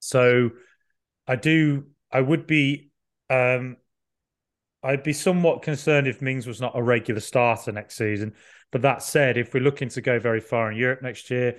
so 0.00 0.50
I 1.26 1.36
do. 1.36 1.84
I 2.12 2.20
would 2.20 2.46
be. 2.46 2.90
Um, 3.30 3.76
I'd 4.82 5.02
be 5.02 5.14
somewhat 5.14 5.62
concerned 5.62 6.06
if 6.06 6.20
Mings 6.20 6.46
was 6.46 6.60
not 6.60 6.76
a 6.76 6.82
regular 6.82 7.20
starter 7.20 7.72
next 7.72 7.96
season. 7.96 8.34
But 8.70 8.82
that 8.82 9.02
said, 9.02 9.38
if 9.38 9.54
we're 9.54 9.62
looking 9.62 9.88
to 9.90 10.02
go 10.02 10.18
very 10.18 10.40
far 10.40 10.70
in 10.70 10.76
Europe 10.76 11.00
next 11.00 11.30
year, 11.30 11.58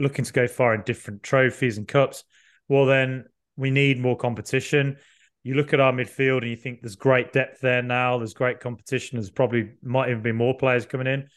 looking 0.00 0.24
to 0.24 0.32
go 0.32 0.48
far 0.48 0.74
in 0.74 0.82
different 0.82 1.22
trophies 1.22 1.78
and 1.78 1.86
cups, 1.86 2.24
well, 2.68 2.86
then 2.86 3.26
we 3.56 3.70
need 3.70 4.00
more 4.00 4.16
competition. 4.16 4.96
You 5.42 5.54
look 5.54 5.72
at 5.72 5.80
our 5.80 5.92
midfield 5.92 6.38
and 6.38 6.50
you 6.50 6.56
think 6.56 6.80
there's 6.80 6.96
great 6.96 7.32
depth 7.32 7.60
there 7.60 7.82
now. 7.82 8.18
There's 8.18 8.34
great 8.34 8.58
competition. 8.58 9.18
There's 9.18 9.30
probably 9.30 9.70
might 9.82 10.10
even 10.10 10.22
be 10.22 10.32
more 10.32 10.56
players 10.56 10.86
coming 10.86 11.06
in. 11.06 11.28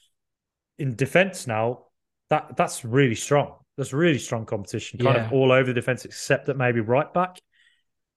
In 0.79 0.95
defense 0.95 1.47
now, 1.47 1.85
that 2.29 2.55
that's 2.57 2.83
really 2.83 3.15
strong. 3.15 3.55
That's 3.77 3.93
really 3.93 4.19
strong 4.19 4.45
competition, 4.45 4.99
kind 4.99 5.15
Yeah. 5.17 5.25
of 5.27 5.33
all 5.33 5.51
over 5.51 5.67
the 5.67 5.73
defense, 5.73 6.05
except 6.05 6.47
that 6.47 6.57
maybe 6.57 6.79
right 6.79 7.11
back. 7.13 7.39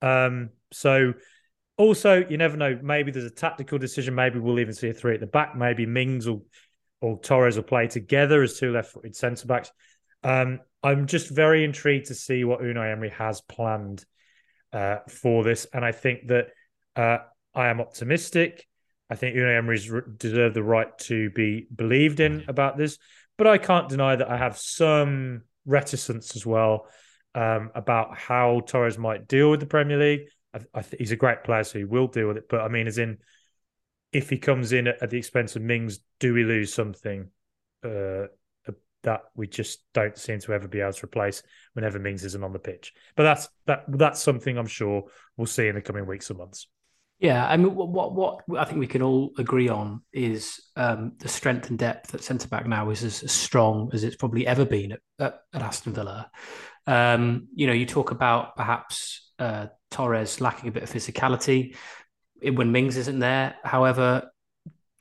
Um, 0.03 0.51
so 0.73 1.15
also, 1.77 2.27
you 2.27 2.37
never 2.39 2.57
know. 2.57 2.79
Maybe 2.83 3.11
there's 3.11 3.25
a 3.25 3.31
tactical 3.31 3.79
decision. 3.79 4.15
Maybe 4.15 4.39
we'll 4.39 4.61
even 4.61 4.75
see 4.75 4.89
a 4.89 4.95
three 4.95 5.15
at 5.15 5.21
the 5.21 5.27
back. 5.27 5.57
Maybe 5.57 5.87
Mings 5.87 6.27
or 6.27 6.43
or 7.03 7.21
Torres 7.21 7.57
will 7.57 7.63
play 7.63 7.87
together 7.89 8.43
as 8.43 8.59
two 8.59 8.73
left-footed 8.73 9.15
centre 9.15 9.47
backs. 9.47 9.71
Um, 10.23 10.61
I'm 10.83 11.07
just 11.07 11.29
very 11.29 11.63
intrigued 11.63 12.07
to 12.07 12.15
see 12.15 12.43
what 12.45 12.61
Unai 12.61 12.91
Emery 12.93 13.11
has 13.11 13.41
planned. 13.43 14.05
uh, 14.73 14.99
for 15.09 15.43
this. 15.45 15.67
And 15.73 15.85
I 15.85 15.93
think 15.93 16.27
that 16.29 16.49
uh, 16.97 17.19
I 17.55 17.69
am 17.69 17.81
optimistic. 17.81 18.67
I 19.09 19.15
think 19.15 19.37
Unai 19.37 19.57
Emery's 19.57 19.91
deserve 20.17 20.55
the 20.55 20.63
right 20.63 20.97
to 21.01 21.31
be 21.31 21.67
believed 21.75 22.21
in 22.21 22.45
about 22.49 22.77
this, 22.77 22.99
but 23.39 23.47
I 23.47 23.59
can't 23.59 23.89
deny 23.89 24.17
that 24.17 24.31
I 24.31 24.37
have 24.37 24.59
some 24.59 25.43
reticence 25.65 26.35
as 26.37 26.45
well 26.45 26.89
um, 27.35 27.71
about 27.75 28.17
how 28.17 28.61
Torres 28.67 28.99
might 28.99 29.29
deal 29.29 29.51
with 29.51 29.61
the 29.61 29.67
Premier 29.67 29.99
League. 29.99 30.29
I, 30.55 30.61
I 30.75 30.83
th- 30.83 30.99
he's 30.99 31.13
a 31.13 31.17
great 31.17 31.45
player, 31.45 31.65
so 31.65 31.79
he 31.79 31.85
will 31.85 32.09
deal 32.09 32.29
with 32.29 32.39
it. 32.39 32.49
But 32.49 32.63
I 32.63 32.69
mean, 32.69 32.87
as 32.87 32.99
in, 32.99 33.19
if 34.13 34.31
he 34.31 34.39
comes 34.39 34.73
in 34.73 34.87
at, 34.87 35.03
at 35.03 35.11
the 35.11 35.19
expense 35.19 35.55
of 35.55 35.63
Mings, 35.63 36.01
do 36.19 36.33
we 36.33 36.45
lose 36.45 36.73
something 36.73 37.29
uh, 37.85 38.27
that 39.03 39.23
we 39.37 39.47
just 39.47 39.85
don't 39.95 40.19
seem 40.19 40.41
to 40.41 40.53
ever 40.53 40.67
be 40.67 40.81
able 40.81 40.93
to 40.93 41.05
replace 41.05 41.43
whenever 41.75 41.99
Mings 41.99 42.25
isn't 42.25 42.43
on 42.43 42.53
the 42.53 42.59
pitch? 42.59 42.93
But 43.17 43.23
that's 43.23 43.49
that 43.67 43.85
that's 43.89 44.21
something 44.21 44.59
I'm 44.59 44.67
sure 44.67 45.05
we'll 45.37 45.47
see 45.47 45.69
in 45.69 45.75
the 45.77 45.81
coming 45.81 46.07
weeks 46.07 46.31
and 46.31 46.39
months. 46.39 46.67
Yeah, 47.19 47.47
I 47.47 47.57
mean, 47.57 47.75
what 47.75 47.89
what, 47.89 48.45
what 48.47 48.61
I 48.61 48.65
think 48.65 48.79
we 48.79 48.87
can 48.87 49.01
all 49.01 49.33
agree 49.39 49.69
on 49.69 50.03
is 50.13 50.61
um, 50.77 51.13
the 51.19 51.29
strength 51.29 51.71
and 51.71 51.79
depth 51.79 52.15
at 52.15 52.23
centre 52.23 52.49
back 52.49 52.67
now 52.67 52.91
is 52.91 53.03
as, 53.03 53.23
as, 53.23 53.33
strong 53.33 53.91
as 53.95 54.05
it's 54.05 54.17
probably 54.17 54.47
ever 54.47 54.67
been 54.67 54.93
at, 54.93 55.01
at, 55.19 55.41
at 55.55 55.63
Aston 55.63 55.95
Villa. 55.95 56.31
Um, 56.87 57.49
you 57.55 57.67
know, 57.67 57.73
you 57.73 57.87
talk 57.87 58.11
about 58.11 58.55
perhaps 58.55 59.33
uh, 59.39 59.69
Torres 59.91 60.43
lacking 60.43 60.69
a 60.69 60.73
bit 60.73 60.83
of 60.83 60.91
physicality 60.91 61.75
when 62.43 62.71
Mings 62.71 62.99
isn't 62.99 63.19
there. 63.19 63.57
However, 63.65 64.31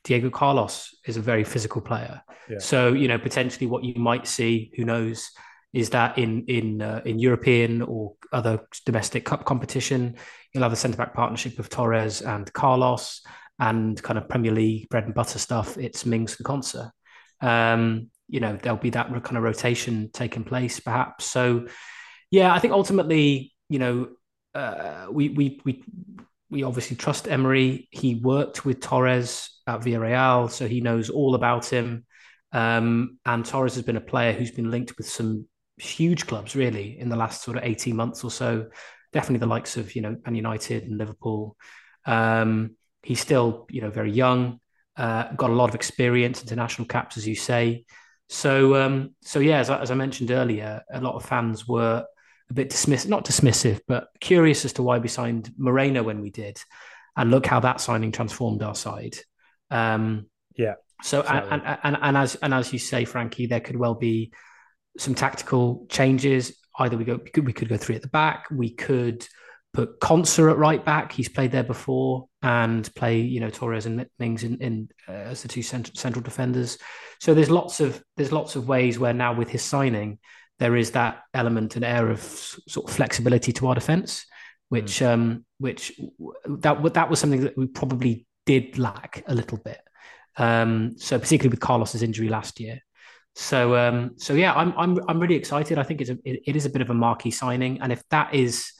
Diego 0.06 0.30
Carlos 0.30 0.96
is 1.06 1.18
a 1.18 1.22
very 1.22 1.44
physical 1.44 1.82
player. 1.82 2.22
Yeah. 2.50 2.60
So, 2.60 2.94
you 2.94 3.08
know, 3.08 3.18
potentially 3.18 3.66
what 3.68 3.84
you 3.84 3.96
might 3.96 4.28
see, 4.28 4.72
who 4.76 4.86
knows, 4.86 5.32
is 5.76 5.90
that 5.90 6.18
in 6.18 6.46
in 6.46 6.82
uh, 6.82 7.02
in 7.04 7.20
European 7.20 7.82
or 7.82 8.14
other 8.32 8.66
domestic 8.86 9.26
cup 9.26 9.44
competition, 9.44 10.16
you'll 10.54 10.64
have 10.64 10.72
a 10.72 10.78
centre 10.78 10.98
back 10.98 11.14
partnership 11.14 11.60
of 11.60 11.68
Torres 11.68 12.22
and 12.22 12.52
Carlos, 12.54 13.22
and 13.60 14.02
kind 14.02 14.18
of 14.18 14.30
Premier 14.30 14.54
League 14.54 14.88
bread 14.88 15.04
and 15.04 15.14
butter 15.14 15.38
stuff. 15.38 15.78
It's 15.78 16.06
Mings 16.06 16.38
and 16.38 16.46
Konsa. 16.48 16.92
Um, 17.42 18.10
you 18.30 18.40
know, 18.40 18.56
there'll 18.56 18.78
be 18.78 18.92
that 18.92 19.10
kind 19.26 19.36
of 19.36 19.44
rotation 19.44 20.10
taking 20.14 20.46
place, 20.46 20.80
perhaps. 20.80 21.26
So, 21.26 21.68
yeah, 22.32 22.54
I 22.54 22.60
think 22.60 22.74
ultimately, 22.74 23.54
you 23.68 23.80
know, 23.80 24.08
uh, 24.54 25.08
we 25.12 25.28
we 25.28 25.60
we 25.66 25.84
we 26.50 26.64
obviously 26.64 26.96
trust 26.96 27.28
Emery. 27.28 27.90
He 27.92 28.16
worked 28.16 28.64
with 28.64 28.80
Torres 28.80 29.50
at 29.68 29.82
Villarreal, 29.82 30.50
so 30.50 30.70
he 30.70 30.80
knows 30.80 31.10
all 31.10 31.36
about 31.36 31.66
him. 31.66 32.06
Um, 32.54 33.20
and 33.26 33.46
Torres 33.46 33.76
has 33.76 33.84
been 33.84 33.98
a 33.98 34.02
player 34.02 34.32
who's 34.32 34.52
been 34.52 34.72
linked 34.72 34.98
with 34.98 35.10
some 35.10 35.50
huge 35.78 36.28
clubs 36.28 36.56
really 36.56 37.00
in 37.00 37.10
the 37.10 37.16
last 37.16 37.44
sort 37.44 37.58
of 37.58 37.64
18 37.64 37.96
months 37.96 38.24
or 38.24 38.32
so. 38.32 38.68
Definitely 39.14 39.40
the 39.40 39.48
likes 39.48 39.78
of, 39.78 39.96
you 39.96 40.02
know, 40.02 40.16
Man 40.26 40.36
United 40.36 40.84
and 40.84 40.98
Liverpool. 40.98 41.58
Um, 42.06 42.76
he's 43.04 43.20
still, 43.20 43.66
you 43.70 43.82
know, 43.82 43.90
very 43.90 44.12
young, 44.12 44.60
uh, 44.98 45.32
got 45.34 45.50
a 45.50 45.54
lot 45.54 45.70
of 45.70 45.76
experience, 45.76 46.42
international 46.42 46.88
caps, 46.88 47.18
as 47.18 47.28
you 47.28 47.36
say. 47.36 47.86
So, 48.28 48.76
um, 48.76 49.16
so 49.22 49.40
yeah, 49.40 49.60
as, 49.60 49.70
as 49.70 49.92
I 49.92 49.96
mentioned 49.96 50.32
earlier, 50.32 50.82
a 50.92 51.02
lot 51.02 51.16
of 51.16 51.26
fans 51.26 51.68
were 51.68 52.06
a 52.50 52.54
bit 52.54 52.70
dismissive, 52.70 53.08
not 53.08 53.26
dismissive, 53.26 53.82
but 53.88 54.08
curious 54.20 54.66
as 54.66 54.74
to 54.74 54.84
why 54.84 54.98
we 54.98 55.08
signed 55.08 55.52
Moreno 55.58 56.04
when 56.04 56.22
we 56.22 56.32
did. 56.32 56.60
And 57.18 57.32
look 57.32 57.46
how 57.46 57.60
that 57.62 57.80
signing 57.80 58.12
transformed 58.12 58.62
our 58.62 58.76
side. 58.76 59.18
Um, 59.72 60.28
yeah. 60.56 60.76
So, 61.04 61.22
exactly. 61.22 61.52
and, 61.52 61.62
and, 61.66 61.80
and, 61.84 61.98
and, 62.02 62.18
as, 62.18 62.36
and 62.36 62.54
as 62.54 62.74
you 62.74 62.80
say, 62.80 63.06
Frankie, 63.06 63.48
there 63.48 63.60
could 63.60 63.78
well 63.78 63.96
be 63.96 64.32
some 64.98 65.16
tactical 65.16 65.86
changes. 65.90 66.58
Either 66.78 66.98
we 66.98 67.06
go, 67.06 67.16
we 67.16 67.30
could, 67.30 67.46
we 67.46 67.54
could 67.54 67.70
go 67.70 67.78
three 67.78 67.96
at 67.96 68.02
the 68.02 68.08
back. 68.10 68.48
We 68.52 68.72
could 68.72 69.26
put 69.74 70.00
Konsa 70.00 70.50
at 70.52 70.58
right 70.58 70.84
back. 70.84 71.12
He's 71.12 71.30
played 71.30 71.52
there 71.52 71.64
before, 71.64 72.28
and 72.42 72.94
play 72.96 73.20
you 73.20 73.40
know 73.40 73.50
Torres 73.50 73.86
and 73.86 74.06
Mings 74.20 74.44
in, 74.44 74.58
in 74.58 74.90
uh, 75.08 75.12
as 75.12 75.42
the 75.42 75.48
two 75.48 75.62
cent- 75.62 75.96
central 75.98 76.24
defenders. 76.24 76.78
So 77.20 77.34
there's 77.34 77.50
lots 77.50 77.80
of 77.80 78.02
there's 78.18 78.32
lots 78.32 78.56
of 78.56 78.68
ways 78.68 78.98
where 79.00 79.14
now 79.14 79.34
with 79.34 79.50
his 79.50 79.62
signing 79.62 80.20
there 80.60 80.76
is 80.76 80.92
that 80.92 81.22
element 81.34 81.76
and 81.76 81.84
air 81.84 82.10
of 82.10 82.22
sort 82.22 82.90
of 82.90 82.96
flexibility 82.96 83.52
to 83.54 83.68
our 83.68 83.76
defense, 83.76 84.26
which 84.70 85.00
mm. 85.00 85.08
um 85.08 85.46
which 85.60 86.00
that 86.48 86.94
that 86.94 87.10
was 87.10 87.20
something 87.20 87.42
that 87.42 87.58
we 87.58 87.68
probably 87.68 88.26
did 88.46 88.78
lack 88.78 89.24
a 89.28 89.36
little 89.36 89.58
bit. 89.58 89.80
Um, 90.38 90.96
so 90.98 91.18
particularly 91.18 91.52
with 91.52 91.60
Carlos's 91.62 92.04
injury 92.04 92.30
last 92.30 92.60
year. 92.60 92.80
So 93.36 93.76
um, 93.76 94.12
so 94.18 94.34
yeah, 94.34 94.54
I'm 94.54 94.74
I'm 94.78 94.98
I'm 95.10 95.20
really 95.20 95.36
excited. 95.36 95.78
I 95.78 95.84
think 95.84 96.00
it's 96.02 96.10
a, 96.10 96.18
it, 96.24 96.42
it 96.48 96.56
is 96.56 96.66
a 96.66 96.70
bit 96.70 96.82
of 96.82 96.90
a 96.90 96.94
marquee 96.94 97.32
signing, 97.32 97.82
and 97.82 97.92
if 97.92 98.02
that 98.10 98.34
is, 98.34 98.72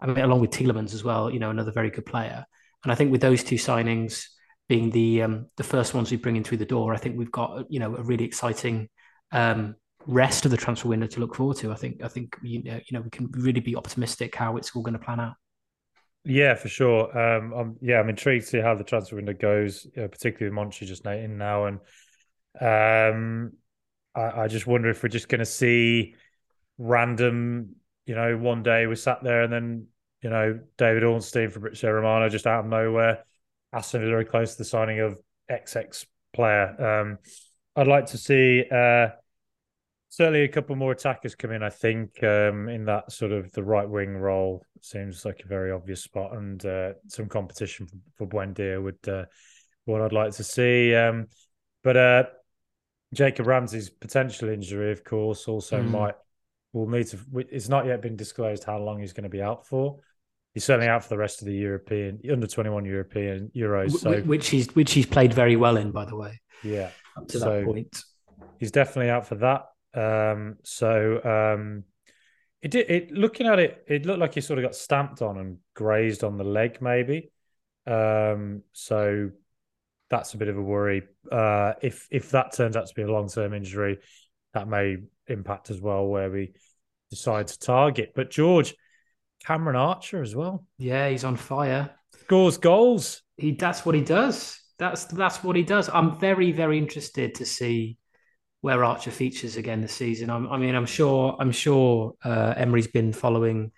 I 0.00 0.06
mean, 0.06 0.18
along 0.18 0.40
with 0.40 0.50
Tielemans 0.50 0.94
as 0.94 1.04
well, 1.04 1.30
you 1.30 1.38
know, 1.38 1.50
another 1.50 1.70
very 1.70 1.90
good 1.90 2.06
player. 2.06 2.44
And 2.82 2.90
I 2.90 2.96
think 2.96 3.12
with 3.12 3.20
those 3.20 3.44
two 3.44 3.54
signings 3.54 4.24
being 4.68 4.90
the 4.90 5.22
um, 5.22 5.46
the 5.56 5.62
first 5.62 5.94
ones 5.94 6.10
we 6.10 6.16
bring 6.16 6.36
in 6.36 6.42
through 6.42 6.58
the 6.58 6.66
door, 6.66 6.92
I 6.92 6.96
think 6.96 7.16
we've 7.16 7.30
got 7.30 7.70
you 7.70 7.78
know 7.78 7.94
a 7.94 8.02
really 8.02 8.24
exciting 8.24 8.88
um, 9.30 9.76
rest 10.06 10.44
of 10.44 10.50
the 10.50 10.56
transfer 10.56 10.88
window 10.88 11.06
to 11.06 11.20
look 11.20 11.36
forward 11.36 11.58
to. 11.58 11.70
I 11.70 11.76
think 11.76 12.02
I 12.02 12.08
think 12.08 12.36
you 12.42 12.64
know, 12.64 12.80
you 12.88 12.98
know 12.98 13.02
we 13.02 13.10
can 13.10 13.30
really 13.30 13.60
be 13.60 13.76
optimistic 13.76 14.34
how 14.34 14.56
it's 14.56 14.74
all 14.74 14.82
going 14.82 14.94
to 14.94 15.04
plan 15.04 15.20
out. 15.20 15.34
Yeah, 16.24 16.56
for 16.56 16.68
sure. 16.68 17.16
Um, 17.16 17.52
I'm, 17.52 17.76
yeah, 17.80 18.00
I'm 18.00 18.08
intrigued 18.08 18.44
to 18.44 18.50
see 18.50 18.58
how 18.58 18.74
the 18.74 18.84
transfer 18.84 19.16
window 19.16 19.32
goes, 19.32 19.86
uh, 19.96 20.08
particularly 20.08 20.54
with 20.54 20.72
Monchi 20.72 20.86
just 20.86 21.04
now, 21.04 21.64
and 21.66 21.80
um, 22.60 23.52
I, 24.14 24.42
I 24.42 24.48
just 24.48 24.66
wonder 24.66 24.90
if 24.90 25.02
we're 25.02 25.08
just 25.08 25.28
going 25.28 25.40
to 25.40 25.46
see 25.46 26.14
random, 26.78 27.76
you 28.06 28.14
know, 28.14 28.36
one 28.36 28.62
day 28.62 28.86
we 28.86 28.96
sat 28.96 29.22
there 29.22 29.42
and 29.42 29.52
then, 29.52 29.86
you 30.22 30.30
know, 30.30 30.60
David 30.78 31.04
Ornstein 31.04 31.50
from 31.50 31.62
Fabrizio 31.62 31.92
Romano 31.92 32.28
just 32.28 32.46
out 32.46 32.64
of 32.64 32.70
nowhere, 32.70 33.24
Aston 33.72 34.00
very 34.02 34.24
close 34.24 34.52
to 34.52 34.58
the 34.58 34.64
signing 34.64 35.00
of 35.00 35.18
XX 35.50 36.06
player. 36.32 37.00
Um, 37.00 37.18
I'd 37.76 37.86
like 37.86 38.06
to 38.06 38.18
see 38.18 38.64
uh, 38.70 39.08
certainly 40.08 40.42
a 40.42 40.48
couple 40.48 40.76
more 40.76 40.92
attackers 40.92 41.34
come 41.34 41.52
in. 41.52 41.62
I 41.62 41.70
think 41.70 42.22
um, 42.22 42.68
in 42.68 42.84
that 42.86 43.12
sort 43.12 43.32
of 43.32 43.50
the 43.52 43.62
right 43.62 43.88
wing 43.88 44.16
role 44.16 44.64
seems 44.82 45.24
like 45.24 45.42
a 45.44 45.48
very 45.48 45.70
obvious 45.70 46.02
spot, 46.02 46.34
and 46.34 46.64
uh, 46.66 46.92
some 47.06 47.28
competition 47.28 47.86
for, 47.86 47.96
for 48.16 48.26
Buendia 48.26 48.82
would 48.82 49.08
uh, 49.08 49.24
what 49.84 50.02
I'd 50.02 50.12
like 50.12 50.32
to 50.32 50.44
see. 50.44 50.94
Um, 50.94 51.28
but 51.82 51.96
uh, 51.96 52.24
Jacob 53.12 53.46
Ramsey's 53.46 53.90
potential 53.90 54.48
injury, 54.48 54.92
of 54.92 55.04
course, 55.04 55.48
also 55.48 55.82
mm. 55.82 55.90
might 55.90 56.14
will 56.72 56.88
need 56.88 57.06
to. 57.08 57.18
It's 57.50 57.68
not 57.68 57.86
yet 57.86 58.02
been 58.02 58.16
disclosed 58.16 58.64
how 58.64 58.78
long 58.78 59.00
he's 59.00 59.12
going 59.12 59.24
to 59.24 59.30
be 59.30 59.42
out 59.42 59.66
for. 59.66 59.98
He's 60.54 60.64
certainly 60.64 60.88
out 60.88 61.02
for 61.02 61.10
the 61.10 61.18
rest 61.18 61.42
of 61.42 61.46
the 61.46 61.54
European 61.54 62.20
under 62.30 62.46
twenty 62.46 62.70
one 62.70 62.84
European 62.84 63.50
Euros, 63.54 63.92
so 63.92 64.20
which 64.22 64.48
he's 64.48 64.74
which 64.74 64.92
he's 64.92 65.06
played 65.06 65.32
very 65.32 65.56
well 65.56 65.76
in, 65.76 65.90
by 65.90 66.04
the 66.04 66.16
way. 66.16 66.40
Yeah, 66.62 66.90
up 67.16 67.28
to 67.28 67.38
so 67.38 67.56
that 67.56 67.64
point, 67.64 68.02
he's 68.58 68.70
definitely 68.70 69.10
out 69.10 69.26
for 69.26 69.36
that. 69.36 69.66
Um, 69.94 70.56
so 70.62 71.20
um, 71.24 71.84
it 72.62 72.70
did. 72.70 72.90
It 72.90 73.10
looking 73.12 73.46
at 73.46 73.58
it, 73.58 73.84
it 73.88 74.06
looked 74.06 74.20
like 74.20 74.34
he 74.34 74.40
sort 74.40 74.58
of 74.58 74.64
got 74.64 74.74
stamped 74.74 75.22
on 75.22 75.38
and 75.38 75.58
grazed 75.74 76.24
on 76.24 76.36
the 76.36 76.44
leg, 76.44 76.78
maybe. 76.80 77.30
Um, 77.86 78.62
so 78.72 79.30
that's 80.10 80.34
a 80.34 80.36
bit 80.36 80.48
of 80.48 80.58
a 80.58 80.62
worry. 80.62 81.02
Uh, 81.30 81.74
if 81.80 82.08
if 82.10 82.30
that 82.32 82.52
turns 82.52 82.76
out 82.76 82.86
to 82.86 82.94
be 82.94 83.02
a 83.02 83.10
long 83.10 83.28
term 83.28 83.54
injury, 83.54 83.98
that 84.52 84.68
may 84.68 84.98
impact 85.28 85.70
as 85.70 85.80
well 85.80 86.06
where 86.06 86.30
we 86.30 86.52
decide 87.10 87.46
to 87.48 87.58
target. 87.58 88.12
But 88.14 88.30
George, 88.30 88.74
Cameron 89.44 89.76
Archer 89.76 90.20
as 90.22 90.34
well. 90.34 90.66
Yeah, 90.78 91.08
he's 91.08 91.24
on 91.24 91.36
fire. 91.36 91.90
Scores 92.24 92.58
goals. 92.58 93.22
He 93.36 93.52
that's 93.52 93.86
what 93.86 93.94
he 93.94 94.02
does. 94.02 94.60
That's 94.78 95.04
that's 95.04 95.42
what 95.44 95.56
he 95.56 95.62
does. 95.62 95.88
I'm 95.88 96.18
very 96.18 96.52
very 96.52 96.76
interested 96.76 97.36
to 97.36 97.46
see 97.46 97.96
where 98.62 98.84
Archer 98.84 99.10
features 99.10 99.56
again 99.56 99.80
this 99.80 99.94
season. 99.94 100.28
I'm, 100.28 100.46
i 100.48 100.58
mean, 100.58 100.74
I'm 100.74 100.86
sure 100.86 101.36
I'm 101.38 101.52
sure 101.52 102.14
uh, 102.24 102.54
Emery's 102.56 102.88
been 102.88 103.12
following 103.12 103.72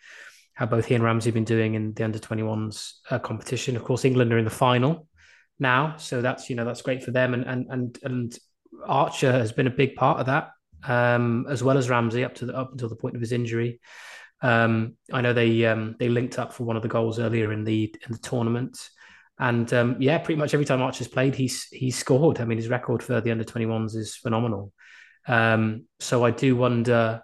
how 0.54 0.66
both 0.66 0.86
he 0.86 0.94
and 0.94 1.04
Ramsey 1.04 1.28
have 1.28 1.34
been 1.34 1.44
doing 1.44 1.74
in 1.74 1.94
the 1.94 2.04
under 2.04 2.18
21s 2.18 2.94
uh, 3.10 3.18
competition. 3.18 3.76
Of 3.76 3.84
course, 3.84 4.04
England 4.04 4.32
are 4.32 4.38
in 4.38 4.44
the 4.44 4.50
final 4.50 5.06
now, 5.62 5.96
so 5.96 6.20
that's 6.20 6.50
you 6.50 6.56
know 6.56 6.66
that's 6.66 6.82
great 6.82 7.02
for 7.02 7.10
them. 7.12 7.32
And 7.32 7.44
and 7.44 7.66
and 7.70 7.98
and 8.02 8.38
Archer 8.86 9.32
has 9.32 9.52
been 9.52 9.66
a 9.66 9.70
big 9.70 9.94
part 9.94 10.20
of 10.20 10.26
that, 10.26 10.50
um, 10.86 11.46
as 11.48 11.62
well 11.62 11.78
as 11.78 11.88
Ramsey 11.88 12.24
up 12.24 12.34
to 12.36 12.46
the, 12.46 12.56
up 12.56 12.72
until 12.72 12.90
the 12.90 12.96
point 12.96 13.14
of 13.14 13.20
his 13.20 13.32
injury. 13.32 13.80
Um, 14.42 14.96
I 15.12 15.20
know 15.20 15.32
they 15.32 15.64
um, 15.64 15.96
they 15.98 16.08
linked 16.08 16.38
up 16.38 16.52
for 16.52 16.64
one 16.64 16.76
of 16.76 16.82
the 16.82 16.88
goals 16.88 17.18
earlier 17.18 17.52
in 17.52 17.64
the 17.64 17.94
in 18.04 18.12
the 18.12 18.18
tournament, 18.18 18.76
and 19.38 19.72
um, 19.72 19.96
yeah, 20.00 20.18
pretty 20.18 20.38
much 20.38 20.52
every 20.52 20.66
time 20.66 20.82
Archer's 20.82 21.08
played, 21.08 21.34
he's 21.34 21.68
he's 21.70 21.96
scored. 21.96 22.40
I 22.40 22.44
mean, 22.44 22.58
his 22.58 22.68
record 22.68 23.02
for 23.02 23.20
the 23.20 23.30
under 23.30 23.44
twenty 23.44 23.66
ones 23.66 23.94
is 23.94 24.16
phenomenal. 24.16 24.72
Um, 25.26 25.86
so 26.00 26.24
I 26.24 26.32
do 26.32 26.56
wonder, 26.56 27.22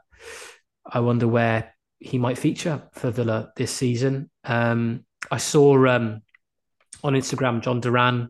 I 0.87 1.01
wonder 1.01 1.27
where 1.27 1.75
he 1.99 2.19
might 2.19 2.39
feature 2.39 2.83
for 2.93 3.11
Villa 3.11 3.51
this 3.57 3.73
season. 3.73 4.31
Um, 4.45 5.05
I 5.31 5.39
saw 5.39 5.75
on 7.03 7.15
Instagram, 7.15 7.63
Jhon 7.63 7.81
Durán 7.81 8.29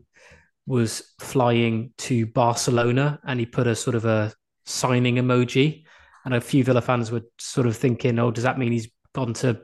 was 0.65 1.13
flying 1.19 1.91
to 1.97 2.25
Barcelona 2.27 3.19
and 3.25 3.39
he 3.39 3.45
put 3.45 3.67
a 3.67 3.75
sort 3.75 3.95
of 3.95 4.05
a 4.05 4.33
signing 4.65 5.15
emoji. 5.15 5.83
And 6.25 6.33
a 6.33 6.41
few 6.41 6.63
Villa 6.63 6.81
fans 6.81 7.11
were 7.11 7.23
sort 7.39 7.65
of 7.65 7.75
thinking, 7.75 8.19
oh, 8.19 8.29
does 8.29 8.43
that 8.43 8.59
mean 8.59 8.71
he's 8.71 8.89
gone 9.15 9.33
to 9.35 9.61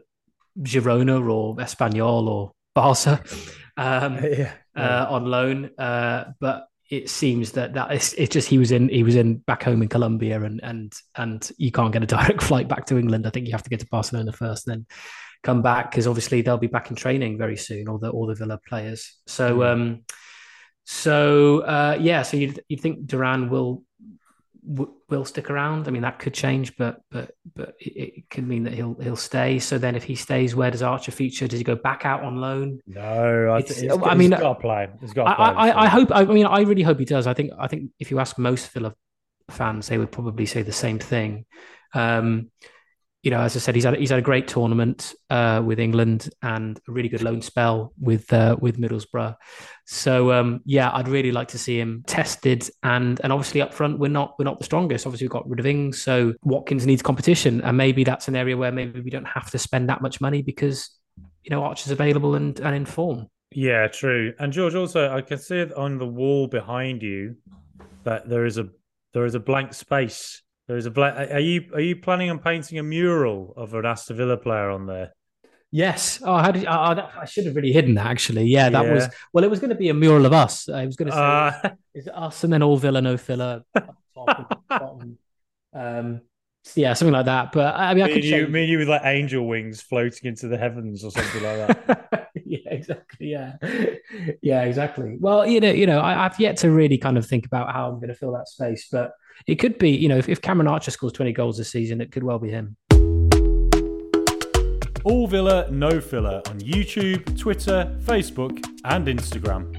Girona 0.59 1.29
or 1.29 1.55
Espanyol 1.57 2.27
or 2.27 2.51
Barca 2.73 3.23
um, 3.77 4.15
yeah, 4.23 4.53
uh, 4.75 5.05
on 5.09 5.25
loan. 5.25 5.71
Uh, 5.77 6.31
but 6.39 6.67
it 6.89 7.09
seems 7.09 7.53
that 7.53 7.73
that 7.73 7.91
it's, 7.91 8.13
it's 8.13 8.33
just 8.33 8.47
he 8.47 8.57
was 8.57 8.71
in 8.71 8.89
he 8.89 9.03
was 9.03 9.15
in 9.15 9.37
back 9.37 9.63
home 9.63 9.81
in 9.81 9.87
Colombia 9.87 10.41
and 10.41 10.59
and 10.63 10.93
and 11.15 11.51
you 11.57 11.71
can't 11.71 11.91
get 11.91 12.03
a 12.03 12.05
direct 12.17 12.41
flight 12.41 12.67
back 12.67 12.85
to 12.87 12.97
England. 12.97 13.25
I 13.25 13.31
think 13.31 13.47
you 13.47 13.53
have 13.53 13.63
to 13.63 13.69
get 13.69 13.79
to 13.79 13.87
Barcelona 13.87 14.31
first, 14.31 14.65
then 14.65 14.85
come 15.45 15.61
back 15.61 15.91
because 15.91 16.07
obviously 16.07 16.41
they'll 16.41 16.57
be 16.57 16.67
back 16.67 16.89
in 16.89 16.95
training 16.95 17.37
very 17.37 17.55
soon, 17.55 17.87
all 17.87 17.99
the 17.99 18.09
all 18.09 18.25
the 18.25 18.35
Villa 18.35 18.59
players. 18.67 19.15
So 19.27 19.59
mm. 19.59 19.71
um, 19.71 20.03
so 20.83 21.59
uh, 21.59 21.97
yeah, 22.01 22.23
so 22.23 22.35
you 22.35 22.55
you 22.67 22.77
think 22.77 23.05
Duran 23.05 23.49
will 23.49 23.83
will 24.67 25.25
stick 25.25 25.51
around. 25.51 25.87
I 25.87 25.91
mean, 25.91 26.01
that 26.01 26.17
could 26.17 26.33
change, 26.33 26.75
but 26.77 26.99
but 27.11 27.31
but 27.55 27.75
it, 27.79 28.13
it, 28.17 28.29
could 28.29 28.47
mean 28.47 28.63
that 28.63 28.73
he'll 28.73 28.95
he'll 28.95 29.15
stay. 29.15 29.59
So 29.59 29.77
then, 29.77 29.95
if 29.95 30.03
he 30.03 30.15
stays, 30.15 30.55
where 30.55 30.71
does 30.71 30.81
Archer 30.81 31.11
feature? 31.11 31.47
Does 31.47 31.59
he 31.59 31.63
go 31.63 31.75
back 31.75 32.05
out 32.05 32.23
on 32.23 32.37
loan? 32.37 32.79
No, 32.87 33.53
I, 33.53 33.61
he's, 33.61 33.83
I 33.91 34.15
mean, 34.15 34.31
he's 34.31 34.39
got 34.39 34.53
to 34.55 34.59
play. 34.59 34.89
He's 34.99 35.13
got 35.13 35.29
to 35.29 35.35
play. 35.35 35.45
I, 35.45 35.69
I, 35.69 35.83
I, 35.83 35.87
hope. 35.87 36.09
I 36.11 36.25
mean, 36.25 36.47
I 36.47 36.61
really 36.61 36.81
hope 36.81 36.97
he 36.97 37.05
does. 37.05 37.27
I 37.27 37.35
think. 37.35 37.51
I 37.59 37.67
think 37.67 37.91
if 37.99 38.09
you 38.09 38.19
ask 38.19 38.39
most 38.39 38.71
Villa 38.71 38.95
fans, 39.51 39.87
they 39.87 39.99
would 39.99 40.11
probably 40.11 40.47
say 40.47 40.63
the 40.63 40.71
same 40.71 40.97
thing. 40.97 41.45
Um, 41.93 42.51
you 43.25 43.31
know, 43.31 43.41
as 43.41 43.55
I 43.55 43.59
said, 43.59 43.73
he's 43.73 43.85
had 43.85 43.97
he's 43.97 44.11
had 44.11 44.19
a 44.19 44.21
great 44.21 44.47
tournament 44.47 45.15
uh, 45.31 45.59
with 45.65 45.79
England 45.79 46.29
and 46.43 46.79
a 46.87 46.91
really 46.91 47.09
good 47.09 47.23
loan 47.23 47.41
spell 47.41 47.91
with 47.99 48.31
uh, 48.31 48.55
with 48.59 48.77
Middlesbrough. 48.77 49.35
So 49.87 50.31
um, 50.31 50.61
yeah, 50.63 50.91
I'd 50.93 51.07
really 51.07 51.31
like 51.31 51.47
to 51.49 51.57
see 51.57 51.79
him 51.79 52.03
tested 52.05 52.69
and 52.83 53.19
and 53.23 53.33
obviously 53.33 53.63
up 53.63 53.73
front 53.73 53.97
we're 53.97 54.09
not 54.09 54.35
we're 54.37 54.45
not 54.45 54.59
the 54.59 54.65
strongest. 54.65 55.07
Obviously 55.07 55.25
we've 55.25 55.31
got 55.31 55.49
rid 55.49 55.59
of 55.59 55.65
Ings, 55.65 56.03
so 56.03 56.35
Watkins 56.43 56.85
needs 56.85 57.01
competition, 57.01 57.61
and 57.61 57.75
maybe 57.75 58.03
that's 58.03 58.27
an 58.27 58.35
area 58.35 58.55
where 58.55 58.71
maybe 58.71 59.01
we 59.01 59.09
don't 59.09 59.27
have 59.27 59.49
to 59.49 59.57
spend 59.57 59.89
that 59.89 60.03
much 60.03 60.21
money 60.21 60.43
because 60.43 60.91
you 61.43 61.49
know 61.49 61.63
Archer's 61.63 61.91
available 61.91 62.35
and 62.35 62.59
and 62.59 62.75
in 62.75 62.85
form. 62.85 63.27
Yeah, 63.51 63.87
true. 63.87 64.33
And 64.37 64.53
George, 64.53 64.75
also 64.75 65.11
I 65.11 65.21
can 65.21 65.39
see 65.39 65.63
on 65.73 65.97
the 65.97 66.05
wall 66.05 66.45
behind 66.45 67.01
you 67.01 67.37
that 68.03 68.29
there 68.29 68.45
is 68.45 68.59
a 68.59 68.69
there 69.15 69.25
is 69.25 69.33
a 69.33 69.39
blank 69.39 69.73
space 69.73 70.43
there 70.67 70.77
is 70.77 70.85
a 70.85 70.91
black. 70.91 71.31
Are 71.31 71.39
you 71.39 71.65
are 71.73 71.81
you 71.81 71.95
planning 71.95 72.29
on 72.29 72.39
painting 72.39 72.79
a 72.79 72.83
mural 72.83 73.53
of 73.55 73.73
an 73.73 73.85
Aston 73.85 74.17
Villa 74.17 74.37
player 74.37 74.69
on 74.69 74.87
there? 74.87 75.13
Yes. 75.71 76.21
Oh, 76.23 76.37
how 76.37 76.51
did 76.51 76.65
oh, 76.65 76.69
I 76.69 77.25
should 77.25 77.45
have 77.45 77.55
really 77.55 77.71
hidden 77.71 77.95
that 77.95 78.05
actually. 78.05 78.45
Yeah, 78.45 78.69
that 78.69 78.85
yeah. 78.85 78.93
was 78.93 79.07
well. 79.33 79.43
It 79.43 79.49
was 79.49 79.59
going 79.59 79.71
to 79.71 79.75
be 79.75 79.89
a 79.89 79.93
mural 79.93 80.25
of 80.25 80.33
us. 80.33 80.69
I 80.69 80.85
was 80.85 80.95
going 80.95 81.11
to 81.11 81.13
say 81.13 81.69
uh, 81.69 81.75
is 81.93 82.07
it 82.07 82.15
us 82.15 82.43
and 82.43 82.53
then 82.53 82.63
all 82.63 82.77
Villa, 82.77 83.01
no 83.01 83.17
filler, 83.17 83.63
um, 85.73 86.21
yeah, 86.73 86.93
something 86.93 87.13
like 87.13 87.25
that. 87.25 87.51
But 87.51 87.75
I 87.75 87.93
mean, 87.93 88.03
I 88.05 88.13
could 88.13 88.23
you, 88.23 88.47
me 88.47 88.65
you 88.65 88.79
with 88.79 88.89
like 88.89 89.01
angel 89.03 89.45
wings 89.47 89.81
floating 89.81 90.29
into 90.29 90.47
the 90.47 90.57
heavens 90.57 91.03
or 91.03 91.11
something 91.11 91.43
like 91.43 91.57
that. 91.67 92.29
yeah, 92.45 92.69
exactly. 92.71 93.27
Yeah, 93.27 93.53
yeah, 94.41 94.63
exactly. 94.63 95.17
Well, 95.19 95.45
you 95.45 95.59
know, 95.59 95.71
you 95.71 95.85
know, 95.85 96.01
I, 96.01 96.13
have 96.13 96.39
yet 96.39 96.57
to 96.57 96.71
really 96.71 96.97
kind 96.97 97.17
of 97.17 97.27
think 97.27 97.45
about 97.45 97.71
how 97.71 97.89
I'm 97.89 97.95
going 97.95 98.07
to 98.07 98.15
fill 98.15 98.31
that 98.33 98.47
space, 98.47 98.87
but 98.91 99.11
it 99.47 99.55
could 99.55 99.77
be, 99.77 99.91
you 99.91 100.09
know, 100.09 100.17
if, 100.17 100.29
if 100.29 100.41
Cameron 100.41 100.67
Archer 100.67 100.91
scores 100.91 101.13
20 101.13 101.33
goals 101.33 101.57
this 101.57 101.69
season, 101.71 102.01
it 102.01 102.11
could 102.11 102.23
well 102.23 102.39
be 102.39 102.49
him. 102.49 102.75
All 105.03 105.27
Villa, 105.27 105.69
no 105.69 106.01
filler 106.01 106.41
on 106.47 106.59
YouTube, 106.59 107.37
Twitter, 107.37 107.95
Facebook, 108.01 108.65
and 108.85 109.07
Instagram. 109.07 109.71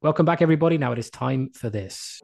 Welcome 0.00 0.24
back, 0.24 0.40
everybody. 0.40 0.78
Now 0.78 0.92
it 0.92 0.98
is 0.98 1.10
time 1.10 1.50
for 1.50 1.68
this. 1.68 2.22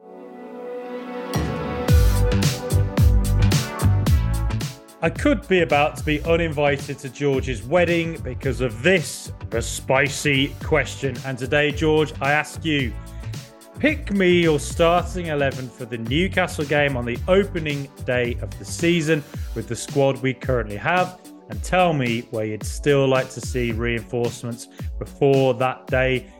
I 5.01 5.09
could 5.11 5.47
be 5.47 5.61
about 5.61 5.97
to 5.97 6.03
be 6.03 6.23
uninvited 6.23 6.97
to 6.99 7.09
George's 7.09 7.61
wedding 7.61 8.17
because 8.21 8.61
of 8.61 8.81
this, 8.81 9.31
the 9.51 9.61
spicy 9.61 10.47
question. 10.63 11.15
And 11.25 11.37
today, 11.37 11.71
George, 11.71 12.11
I 12.21 12.31
ask 12.31 12.65
you 12.65 12.91
Pick 13.85 14.11
me 14.11 14.41
your 14.41 14.59
starting 14.59 15.27
11 15.27 15.69
for 15.69 15.85
the 15.85 15.99
Newcastle 15.99 16.65
game 16.65 16.97
on 16.97 17.05
the 17.05 17.19
opening 17.27 17.87
day 18.03 18.35
of 18.41 18.49
the 18.57 18.65
season 18.65 19.23
with 19.53 19.67
the 19.67 19.75
squad 19.75 20.19
we 20.23 20.33
currently 20.33 20.75
have, 20.75 21.21
and 21.51 21.63
tell 21.63 21.93
me 21.93 22.21
where 22.31 22.45
you'd 22.45 22.65
still 22.65 23.07
like 23.07 23.29
to 23.29 23.39
see 23.39 23.73
reinforcements 23.73 24.69
before 24.97 25.53
that 25.53 25.85
day 25.85 26.33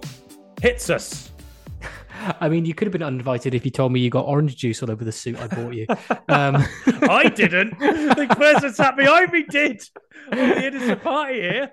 hits 0.59 0.89
us. 0.89 1.33
I 2.39 2.49
mean, 2.49 2.65
you 2.65 2.73
could 2.73 2.87
have 2.87 2.91
been 2.91 3.03
uninvited 3.03 3.53
if 3.53 3.63
you 3.63 3.69
told 3.69 3.91
me 3.91 3.99
you 3.99 4.09
got 4.09 4.25
orange 4.25 4.55
juice 4.55 4.81
all 4.81 4.89
over 4.89 5.03
the 5.03 5.11
suit 5.11 5.39
I 5.39 5.45
bought 5.45 5.75
you. 5.75 5.85
Um... 6.27 6.65
I 6.87 7.29
didn't. 7.29 7.77
The 7.77 8.25
person 8.35 8.73
sat 8.73 8.97
behind 8.97 9.31
me 9.31 9.45
did. 9.47 9.83
On 10.31 10.37
the 10.39 10.65
innocent 10.65 11.03
party 11.03 11.41
here. 11.41 11.71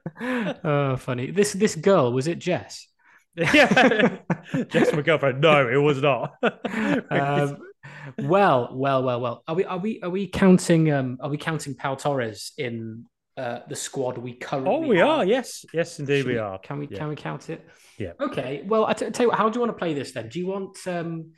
Oh, 0.64 0.97
funny. 0.99 1.31
This 1.31 1.55
this 1.55 1.77
girl 1.77 2.12
was 2.12 2.27
it 2.27 2.38
Jess? 2.38 2.88
Yeah, 3.37 4.18
Jess, 4.68 4.92
my 4.92 5.03
girlfriend. 5.03 5.40
No, 5.40 5.68
it 5.68 5.77
was 5.77 6.03
not. 6.03 6.35
um, 7.11 7.59
well, 8.18 8.71
well, 8.73 9.03
well, 9.03 9.21
well. 9.21 9.42
Are 9.49 9.55
we 9.55 9.64
are 9.64 9.79
we 9.79 10.01
are 10.03 10.11
we 10.11 10.27
counting? 10.27 10.92
Um, 10.92 11.18
are 11.21 11.31
we 11.31 11.38
counting 11.38 11.75
Pau 11.75 11.95
Torres 11.95 12.53
in 12.59 13.07
uh, 13.37 13.61
the 13.68 13.77
squad 13.77 14.18
we 14.18 14.35
currently? 14.35 14.71
Oh, 14.71 14.81
we 14.81 15.01
are. 15.01 15.25
Yes, 15.25 15.64
yes, 15.73 15.99
indeed, 15.99 16.27
we, 16.27 16.33
we, 16.33 16.38
are. 16.38 16.59
Can 16.59 16.79
we 16.79 16.88
yeah. 16.88 16.99
can 16.99 17.09
we 17.09 17.16
count 17.16 17.49
it? 17.49 17.66
Yeah. 17.99 18.12
Okay. 18.21 18.64
Well, 18.66 18.87
I 18.87 18.92
t- 18.92 19.11
tell 19.11 19.25
you 19.25 19.31
what. 19.31 19.38
How 19.38 19.49
do 19.49 19.57
you 19.57 19.61
want 19.61 19.73
to 19.73 19.79
play 19.79 19.95
this 19.95 20.12
then? 20.12 20.29
Do 20.29 20.38
you 20.38 20.47
want? 20.47 20.77
Um, 20.87 21.33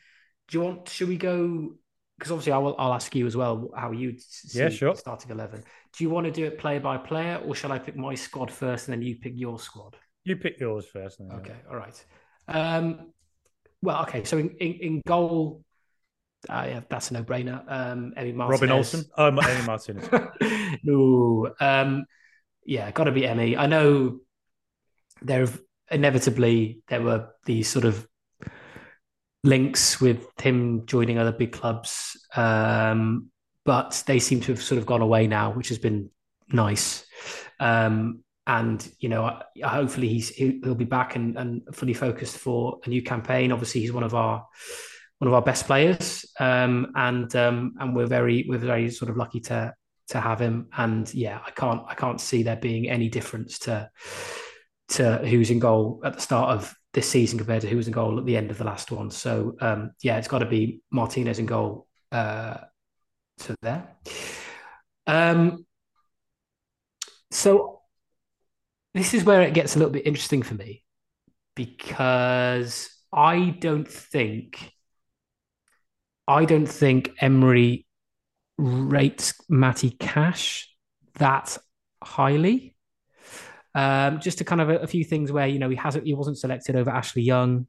do 0.49 0.59
you 0.59 0.65
want? 0.65 0.89
Should 0.89 1.09
we 1.09 1.17
go? 1.17 1.75
Because 2.19 2.33
obviously, 2.33 2.53
I 2.53 2.59
will. 2.59 2.75
I'll 2.79 2.95
ask 2.95 3.15
you 3.15 3.27
as 3.27 3.37
well 3.37 3.71
how 3.77 3.93
you 3.93 4.17
yeah, 4.53 4.69
sure. 4.69 4.97
starting 4.97 5.31
eleven. 5.31 5.63
Do 5.97 6.03
you 6.03 6.11
want 6.11 6.27
to 6.27 6.33
do 6.33 6.45
it 6.45 6.59
player 6.59 6.81
by 6.81 6.97
player, 6.97 7.41
or 7.45 7.55
shall 7.55 7.71
I 7.71 7.79
pick 7.79 7.97
my 7.97 8.17
squad 8.17 8.51
first 8.51 8.89
and 8.89 8.95
then 8.95 9.03
you 9.03 9.17
pick 9.17 9.35
your 9.37 9.61
squad? 9.61 9.97
You 10.25 10.37
pick 10.37 10.59
yours 10.59 10.87
first. 10.87 11.19
Then, 11.19 11.31
Okay, 11.39 11.57
all 11.71 11.77
right. 11.77 12.05
Um, 12.49 13.13
well, 13.83 14.03
okay. 14.03 14.25
So 14.25 14.39
in, 14.39 14.51
in, 14.61 14.73
in 14.75 15.03
goal, 15.07 15.63
uh, 16.49 16.65
yeah, 16.69 16.81
that's 16.89 17.11
a 17.11 17.15
no-brainer. 17.15 17.65
Um, 17.69 18.15
Emi 18.17 18.35
Martinez. 18.35 18.61
Robin 18.61 18.71
Olsen. 18.71 19.05
Oh, 19.17 19.31
Emi 19.31 19.67
Martinez. 19.67 20.79
no. 20.83 21.55
Um, 21.61 22.07
yeah, 22.65 22.91
got 22.91 23.05
to 23.05 23.13
be 23.13 23.23
Emi. 23.23 23.57
I 23.57 23.67
know 23.67 24.21
there 25.23 25.41
have 25.41 25.61
inevitably 25.91 26.83
there 26.89 27.03
were 27.03 27.29
these 27.45 27.69
sort 27.69 27.85
of 27.85 28.07
links 29.43 30.01
with 30.01 30.27
him 30.41 30.87
joining 30.87 31.19
other 31.19 31.33
big 31.33 31.53
clubs, 31.53 32.19
um, 32.35 33.31
but 33.65 34.03
they 34.07 34.19
seem 34.19 34.41
to 34.41 34.53
have 34.53 34.63
sort 34.63 34.79
of 34.79 34.87
gone 34.87 35.03
away 35.03 35.27
now, 35.27 35.53
which 35.53 35.69
has 35.69 35.79
been 35.79 36.11
nice. 36.49 37.05
Um, 37.61 38.24
and 38.47 38.91
you 38.99 39.09
know 39.09 39.41
hopefully 39.65 40.09
he's 40.09 40.29
he'll 40.31 40.75
be 40.75 40.85
back 40.85 41.17
and, 41.17 41.37
and 41.39 41.63
fully 41.73 41.95
focused 41.95 42.39
for 42.39 42.79
a 42.85 42.89
new 42.89 43.03
campaign. 43.03 43.53
Obviously 43.53 43.81
he's 43.81 43.93
one 43.93 44.03
of 44.03 44.15
our 44.15 44.47
one 45.19 45.29
of 45.29 45.35
our 45.35 45.43
best 45.43 45.67
players. 45.67 46.27
Um, 46.39 46.93
and 46.95 47.35
um, 47.37 47.75
and 47.79 47.95
we're 47.95 48.07
very 48.07 48.45
we're 48.49 48.59
very 48.59 48.91
sort 48.91 49.11
of 49.11 49.17
lucky 49.17 49.41
to 49.41 49.75
to 50.09 50.21
have 50.21 50.41
him. 50.41 50.69
And 50.77 51.13
yeah 51.15 51.41
i 51.47 51.51
can't 51.51 51.83
i 51.89 51.95
can't 51.95 52.21
see 52.21 52.43
there 52.43 52.57
being 52.57 52.89
any 52.89 53.09
difference 53.09 53.59
to 53.61 53.91
to 54.91 55.19
who's 55.19 55.51
in 55.51 55.59
goal 55.59 56.03
at 56.05 56.15
the 56.15 56.21
start 56.21 56.51
of 56.51 56.75
this 56.93 57.09
season 57.09 57.39
compared 57.39 57.63
to 57.63 57.69
who 57.69 57.77
was 57.77 57.87
in 57.87 57.93
goal 57.93 58.19
at 58.19 58.27
the 58.27 58.37
end 58.37 58.51
of 58.51 58.59
the 58.59 58.65
last 58.65 58.93
one. 58.93 59.11
So 59.11 59.57
um, 59.61 59.93
yeah 60.03 60.19
it's 60.19 60.29
got 60.29 60.41
to 60.41 60.47
be 60.47 60.81
martinez 60.91 61.39
in 61.39 61.47
goal 61.47 61.87
uh, 62.13 62.59
there. 63.63 63.89
Um, 65.07 65.67
so 67.31 67.81
this 68.95 69.13
is 69.13 69.25
where 69.25 69.43
it 69.43 69.55
gets 69.55 69.75
a 69.75 69.79
little 69.79 69.93
bit 69.93 70.07
interesting 70.07 70.43
for 70.43 70.55
me 70.55 70.83
because 71.55 72.89
I 73.13 73.57
don't 73.59 73.89
think 73.89 74.73
I 76.27 76.45
don't 76.45 76.67
think 76.67 77.11
Emery 77.21 77.87
rates 78.57 79.35
Matty 79.49 79.91
Cash 79.91 80.69
that 81.15 81.59
highly. 82.03 82.75
Um, 83.75 84.21
just 84.21 84.39
to 84.39 84.45
kind 84.45 84.61
of 84.61 84.71
a, 84.71 84.77
a, 84.79 84.87
few 84.87 85.03
things 85.03 85.33
where 85.33 85.49
you 85.49 85.59
know 85.59 85.69
he 85.69 85.75
hasn't 85.75 86.07
he 86.07 86.15
wasn't 86.15 86.39
selected 86.39 86.77
over 86.77 86.91
Ashley 86.91 87.23
Young, 87.23 87.67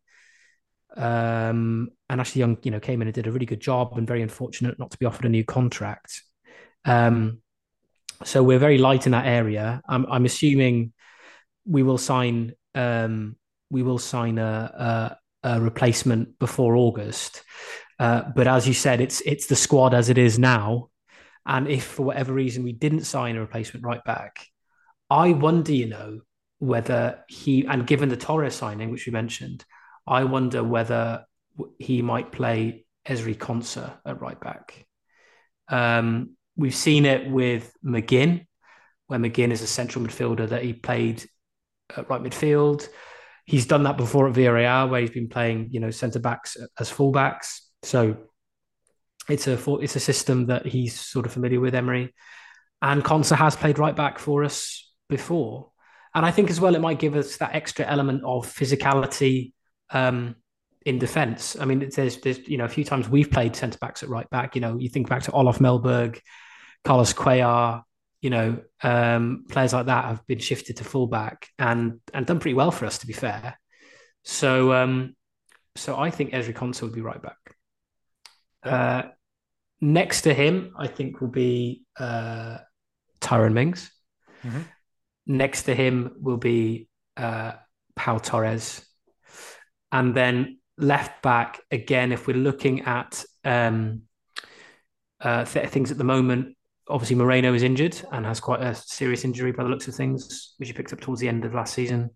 um, 0.95 1.89
and 2.07 2.21
Ashley 2.21 2.39
Young 2.39 2.57
you 2.61 2.69
know 2.69 2.79
came 2.79 3.01
in 3.01 3.07
and 3.07 3.15
did 3.15 3.25
a 3.25 3.31
really 3.31 3.47
good 3.47 3.59
job 3.59 3.97
and 3.97 4.05
very 4.05 4.21
unfortunate 4.21 4.77
not 4.77 4.91
to 4.91 4.99
be 4.99 5.07
offered 5.07 5.25
a 5.25 5.29
new 5.29 5.43
contract. 5.43 6.21
Um, 6.85 7.41
so 8.23 8.43
we're 8.43 8.59
very 8.59 8.77
light 8.77 9.07
in 9.07 9.11
that 9.13 9.25
area. 9.25 9.81
I'm, 9.89 10.05
I'm 10.05 10.25
assuming 10.25 10.93
we 11.65 11.83
will 11.83 11.97
sign 11.97 12.53
um, 12.73 13.35
we 13.69 13.83
will 13.83 13.97
sign 13.97 14.37
a, 14.37 15.17
a, 15.43 15.49
a 15.55 15.61
replacement 15.61 16.37
before 16.39 16.75
August. 16.75 17.43
Uh, 17.99 18.23
but 18.35 18.47
as 18.47 18.67
you 18.67 18.73
said, 18.73 19.01
it's 19.01 19.21
it's 19.21 19.47
the 19.47 19.55
squad 19.55 19.93
as 19.93 20.09
it 20.09 20.17
is 20.17 20.37
now. 20.37 20.89
And 21.45 21.67
if 21.67 21.83
for 21.83 22.03
whatever 22.03 22.33
reason 22.33 22.63
we 22.63 22.73
didn't 22.73 23.03
sign 23.03 23.35
a 23.35 23.39
replacement 23.39 23.85
right 23.85 24.03
back, 24.03 24.45
I 25.09 25.33
wonder, 25.33 25.71
you 25.71 25.87
know, 25.87 26.21
whether 26.59 27.23
he 27.27 27.65
and 27.65 27.87
given 27.87 28.09
the 28.09 28.17
Torres 28.17 28.55
signing, 28.55 28.91
which 28.91 29.05
we 29.05 29.11
mentioned, 29.11 29.63
I 30.07 30.23
wonder 30.23 30.63
whether 30.63 31.25
he 31.79 32.01
might 32.01 32.31
play 32.31 32.85
Ezri 33.07 33.37
Konsa 33.37 33.93
at 34.05 34.21
right 34.21 34.39
back. 34.39 34.85
Um, 35.69 36.31
we've 36.57 36.75
seen 36.75 37.05
it 37.05 37.29
with 37.29 37.71
McGinn 37.83 38.45
where 39.07 39.19
McGinn 39.19 39.51
is 39.51 39.61
a 39.61 39.67
central 39.67 40.03
midfielder 40.03 40.49
that 40.49 40.63
he 40.63 40.73
played 40.73 41.23
at 41.95 42.09
right 42.09 42.21
midfield. 42.21 42.87
He's 43.45 43.67
done 43.67 43.83
that 43.83 43.97
before 43.97 44.27
at 44.27 44.35
Villarreal, 44.35 44.89
where 44.89 45.01
he's 45.01 45.11
been 45.11 45.29
playing, 45.29 45.69
you 45.71 45.79
know, 45.79 45.91
centre 45.91 46.19
backs 46.19 46.57
as 46.79 46.91
fullbacks. 46.91 47.59
So 47.83 48.17
it's 49.29 49.47
a 49.47 49.57
it's 49.75 49.95
a 49.95 49.99
system 49.99 50.47
that 50.47 50.65
he's 50.65 50.99
sort 50.99 51.25
of 51.25 51.33
familiar 51.33 51.59
with, 51.59 51.75
Emery. 51.75 52.13
And 52.81 53.03
Konsa 53.03 53.35
has 53.35 53.55
played 53.55 53.79
right 53.79 53.95
back 53.95 54.19
for 54.19 54.43
us 54.43 54.91
before. 55.09 55.71
And 56.13 56.25
I 56.25 56.31
think 56.31 56.49
as 56.49 56.59
well, 56.59 56.75
it 56.75 56.81
might 56.81 56.99
give 56.99 57.15
us 57.15 57.37
that 57.37 57.53
extra 57.53 57.85
element 57.85 58.23
of 58.23 58.47
physicality 58.47 59.53
um, 59.91 60.35
in 60.85 60.97
defence. 60.97 61.57
I 61.59 61.65
mean, 61.65 61.89
there's, 61.93 62.17
there's, 62.17 62.47
you 62.47 62.57
know, 62.57 62.65
a 62.65 62.69
few 62.69 62.83
times 62.83 63.09
we've 63.09 63.29
played 63.29 63.55
centre 63.55 63.77
backs 63.79 64.01
at 64.01 64.09
right 64.09 64.29
back. 64.29 64.55
You 64.55 64.61
know, 64.61 64.77
you 64.77 64.89
think 64.89 65.09
back 65.09 65.23
to 65.23 65.31
Olof 65.31 65.59
Mellberg, 65.59 66.19
Carlos 66.83 67.13
Cuellar, 67.13 67.81
you 68.25 68.31
know, 68.31 68.57
um, 68.81 69.45
players 69.51 69.71
like 69.71 69.85
that 69.85 70.05
have 70.05 70.25
been 70.25 70.39
shifted 70.39 70.77
to 70.77 70.83
fullback 70.83 71.47
and 71.59 71.99
and 72.11 72.25
done 72.25 72.39
pretty 72.39 72.55
well 72.55 72.71
for 72.71 72.87
us, 72.87 72.97
to 72.97 73.05
be 73.05 73.13
fair. 73.13 73.59
So, 74.23 74.73
um, 74.73 75.15
so 75.75 75.95
I 75.95 76.09
think 76.09 76.31
Ezri 76.31 76.55
Konsa 76.55 76.81
would 76.81 76.95
be 76.95 77.01
right 77.01 77.21
back. 77.21 77.37
Uh, 78.63 79.03
next 79.79 80.23
to 80.23 80.33
him, 80.33 80.73
I 80.75 80.87
think 80.87 81.21
will 81.21 81.27
be 81.27 81.83
uh, 81.99 82.57
Tyrone 83.19 83.53
Mings. 83.53 83.91
Mm-hmm. 84.43 84.61
Next 85.27 85.63
to 85.63 85.75
him 85.75 86.15
will 86.19 86.37
be 86.37 86.87
uh, 87.17 87.51
Pau 87.95 88.17
Torres. 88.17 88.83
And 89.91 90.15
then 90.15 90.57
left 90.79 91.21
back, 91.21 91.61
again, 91.69 92.11
if 92.11 92.25
we're 92.25 92.37
looking 92.37 92.81
at 92.81 93.23
um, 93.43 94.01
uh, 95.21 95.45
th- 95.45 95.69
things 95.69 95.91
at 95.91 95.99
the 95.99 96.03
moment, 96.03 96.54
obviously 96.87 97.15
Moreno 97.15 97.53
is 97.53 97.63
injured 97.63 97.99
and 98.11 98.25
has 98.25 98.39
quite 98.39 98.61
a 98.61 98.75
serious 98.75 99.23
injury 99.23 99.51
by 99.51 99.63
the 99.63 99.69
looks 99.69 99.87
of 99.87 99.95
things, 99.95 100.53
which 100.57 100.69
he 100.69 100.73
picked 100.73 100.93
up 100.93 101.01
towards 101.01 101.21
the 101.21 101.27
end 101.27 101.45
of 101.45 101.53
last 101.53 101.73
season. 101.73 102.11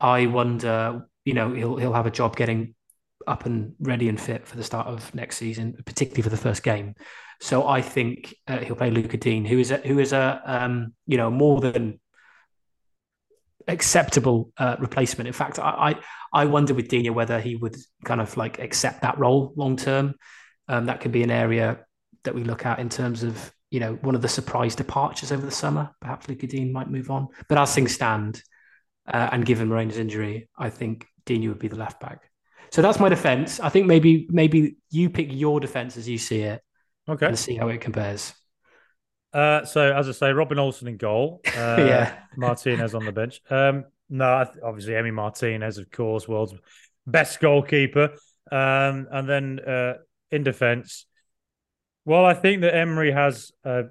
I 0.00 0.26
wonder, 0.26 1.06
you 1.24 1.34
know, 1.34 1.52
he'll 1.52 1.76
he'll 1.76 1.92
have 1.92 2.06
a 2.06 2.10
job 2.10 2.36
getting 2.36 2.74
up 3.26 3.46
and 3.46 3.74
ready 3.80 4.08
and 4.08 4.20
fit 4.20 4.46
for 4.46 4.56
the 4.56 4.64
start 4.64 4.86
of 4.86 5.14
next 5.14 5.36
season, 5.38 5.76
particularly 5.84 6.22
for 6.22 6.28
the 6.28 6.36
first 6.36 6.62
game. 6.62 6.94
So 7.40 7.66
I 7.66 7.80
think 7.82 8.34
uh, 8.46 8.58
he'll 8.58 8.76
play 8.76 8.90
Lucas 8.90 9.20
Digne, 9.20 9.48
who 9.48 9.58
is 9.58 9.70
a, 9.70 9.78
who 9.78 9.98
is 9.98 10.12
a 10.12 10.40
um, 10.44 10.94
you 11.06 11.16
know 11.16 11.30
more 11.30 11.60
than 11.60 12.00
acceptable 13.66 14.52
uh, 14.58 14.76
replacement. 14.78 15.26
In 15.26 15.32
fact, 15.32 15.58
I, 15.58 15.96
I, 16.32 16.42
I 16.42 16.44
wonder 16.46 16.74
with 16.74 16.88
Digne 16.88 17.10
whether 17.10 17.40
he 17.40 17.56
would 17.56 17.76
kind 18.04 18.20
of 18.20 18.36
like 18.36 18.58
accept 18.58 19.02
that 19.02 19.18
role 19.18 19.52
long 19.56 19.76
term. 19.76 20.14
Um, 20.68 20.86
that 20.86 21.00
could 21.00 21.12
be 21.12 21.22
an 21.22 21.30
area 21.30 21.80
that 22.24 22.34
we 22.34 22.44
look 22.44 22.66
at 22.66 22.78
in 22.78 22.88
terms 22.88 23.22
of 23.22 23.52
you 23.74 23.80
know 23.80 23.94
one 24.02 24.14
of 24.14 24.22
the 24.22 24.28
surprise 24.28 24.76
departures 24.76 25.32
over 25.32 25.44
the 25.44 25.50
summer. 25.50 25.90
Perhaps 26.00 26.28
Lucas 26.28 26.50
Digne 26.50 26.70
might 26.70 26.88
move 26.88 27.10
on, 27.10 27.26
but 27.48 27.58
as 27.58 27.74
things 27.74 27.92
stand, 27.92 28.40
uh, 29.12 29.30
and 29.32 29.44
given 29.44 29.68
Moreno's 29.68 29.98
injury, 29.98 30.48
I 30.56 30.70
think 30.70 31.08
Digne 31.26 31.48
would 31.48 31.58
be 31.58 31.66
the 31.66 31.76
left 31.76 31.98
back. 31.98 32.30
So 32.70 32.82
that's 32.82 33.00
my 33.00 33.08
defense. 33.08 33.58
I 33.58 33.70
think 33.70 33.86
maybe 33.86 34.28
maybe 34.30 34.76
you 34.90 35.10
pick 35.10 35.26
your 35.32 35.58
defense 35.58 35.96
as 35.96 36.08
you 36.08 36.18
see 36.18 36.42
it. 36.42 36.62
Okay. 37.08 37.26
And 37.26 37.38
see 37.38 37.56
how 37.56 37.66
it 37.66 37.80
compares. 37.80 38.32
Uh, 39.32 39.64
so 39.64 39.92
as 39.92 40.08
I 40.08 40.12
say, 40.12 40.32
Robin 40.32 40.60
Olsen 40.60 40.86
in 40.86 40.96
goal. 40.96 41.40
Uh, 41.48 41.76
yeah. 41.78 42.14
Martinez 42.36 42.94
on 42.94 43.04
the 43.04 43.12
bench. 43.12 43.40
Um, 43.50 43.84
no, 44.08 44.46
obviously 44.62 44.92
Emi 44.92 45.12
Martinez, 45.12 45.78
of 45.78 45.90
course, 45.90 46.28
world's 46.28 46.54
best 47.06 47.40
goalkeeper. 47.40 48.10
Um, 48.50 49.08
and 49.10 49.28
then 49.28 49.60
uh, 49.60 49.94
in 50.30 50.44
defence, 50.44 51.06
well, 52.04 52.24
I 52.24 52.34
think 52.34 52.62
that 52.62 52.74
Emery 52.74 53.12
has 53.12 53.52
a, 53.64 53.84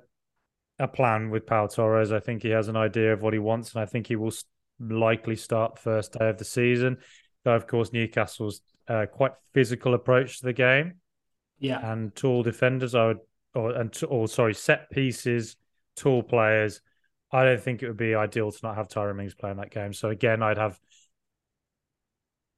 a 0.80 0.88
plan 0.88 1.30
with 1.30 1.46
Pau 1.46 1.68
Torres. 1.68 2.12
I 2.12 2.20
think 2.20 2.44
he 2.44 2.50
has 2.50 2.68
an 2.68 2.76
idea 2.76 3.14
of 3.14 3.22
what 3.22 3.34
he 3.34 3.40
wants, 3.40 3.74
and 3.74 3.82
I 3.82 3.86
think 3.86 4.08
he 4.08 4.16
will 4.16 4.34
likely 4.80 5.36
start 5.36 5.76
the 5.76 5.82
first 5.82 6.14
day 6.18 6.30
of 6.30 6.38
the 6.38 6.46
season. 6.46 6.98
Though, 7.44 7.56
of 7.56 7.68
course, 7.68 7.92
Newcastle's 7.92 8.62
uh, 8.88 9.06
quite 9.12 9.32
physical 9.54 9.94
approach 9.94 10.40
to 10.40 10.46
the 10.46 10.54
game. 10.54 10.96
Yeah, 11.60 11.92
and 11.92 12.14
tall 12.16 12.44
defenders. 12.44 12.96
I 12.96 13.08
would, 13.08 13.20
or 13.56 13.72
and 13.72 13.98
or 14.08 14.28
sorry, 14.28 14.54
set 14.54 14.90
pieces, 14.92 15.56
tall 15.96 16.24
players. 16.24 16.82
I 17.32 17.46
don't 17.46 17.62
think 17.62 17.82
it 17.82 17.88
would 17.88 17.98
be 17.98 18.16
ideal 18.16 18.52
to 18.52 18.60
not 18.62 18.76
have 18.76 18.90
Tyrone 18.90 19.18
Mings 19.18 19.34
playing 19.34 19.58
that 19.58 19.72
game. 19.72 19.94
So 19.94 20.10
again, 20.10 20.44
I'd 20.44 20.58
have. 20.58 20.80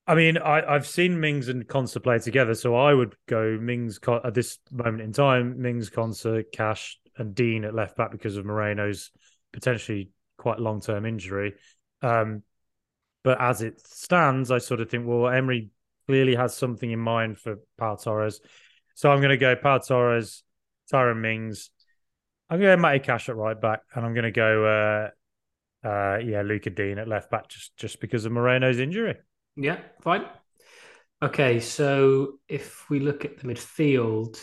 I 0.07 0.13
mean, 0.13 0.37
I, 0.37 0.61
I've 0.61 0.85
seen 0.85 1.19
Mings 1.19 1.47
and 1.47 1.67
Konsa 1.67 2.01
play 2.01 2.19
together, 2.19 2.53
so 2.53 2.75
I 2.75 2.93
would 2.93 3.15
go 3.27 3.57
Mings 3.59 3.99
at 4.23 4.33
this 4.35 4.59
moment 4.71 5.01
in 5.01 5.11
time. 5.13 5.61
Mings, 5.61 5.89
Konsa, 5.89 6.43
Cash, 6.53 6.99
and 7.17 7.33
Digne 7.33 7.65
at 7.65 7.73
left 7.73 7.97
back 7.97 8.11
because 8.11 8.37
of 8.37 8.45
Moreno's 8.45 9.11
potentially 9.51 10.11
quite 10.37 10.59
long 10.59 10.79
term 10.79 11.05
injury. 11.05 11.55
Um, 12.03 12.43
but 13.23 13.41
as 13.41 13.63
it 13.63 13.79
stands, 13.79 14.51
I 14.51 14.59
sort 14.59 14.81
of 14.81 14.91
think, 14.91 15.07
well, 15.07 15.27
Emery 15.27 15.69
clearly 16.05 16.35
has 16.35 16.55
something 16.55 16.91
in 16.91 16.99
mind 16.99 17.39
for 17.39 17.57
Pau 17.77 17.95
Torres. 17.95 18.39
So 18.93 19.11
I'm 19.11 19.19
going 19.19 19.29
to 19.29 19.37
go 19.37 19.55
Pau 19.55 19.79
Torres, 19.79 20.43
Tyrone 20.91 21.21
Mings. 21.21 21.71
I'm 22.47 22.59
going 22.59 22.69
to 22.69 22.75
go 22.77 22.81
Matty 22.81 22.99
Cash 22.99 23.27
at 23.27 23.35
right 23.35 23.59
back, 23.59 23.81
and 23.95 24.05
I'm 24.05 24.13
going 24.13 24.25
to 24.25 24.31
go, 24.31 25.11
uh, 25.83 25.87
uh, 25.87 26.17
yeah, 26.19 26.43
Luca 26.43 26.69
Digne 26.69 26.99
at 26.99 27.07
left 27.07 27.31
back, 27.31 27.49
just 27.49 27.75
just 27.75 27.99
because 27.99 28.25
of 28.25 28.31
Moreno's 28.31 28.77
injury. 28.77 29.15
Yeah, 29.55 29.79
fine. 30.01 30.25
Okay, 31.21 31.59
so 31.59 32.39
if 32.47 32.89
we 32.89 32.99
look 32.99 33.25
at 33.25 33.37
the 33.37 33.47
midfield, 33.47 34.37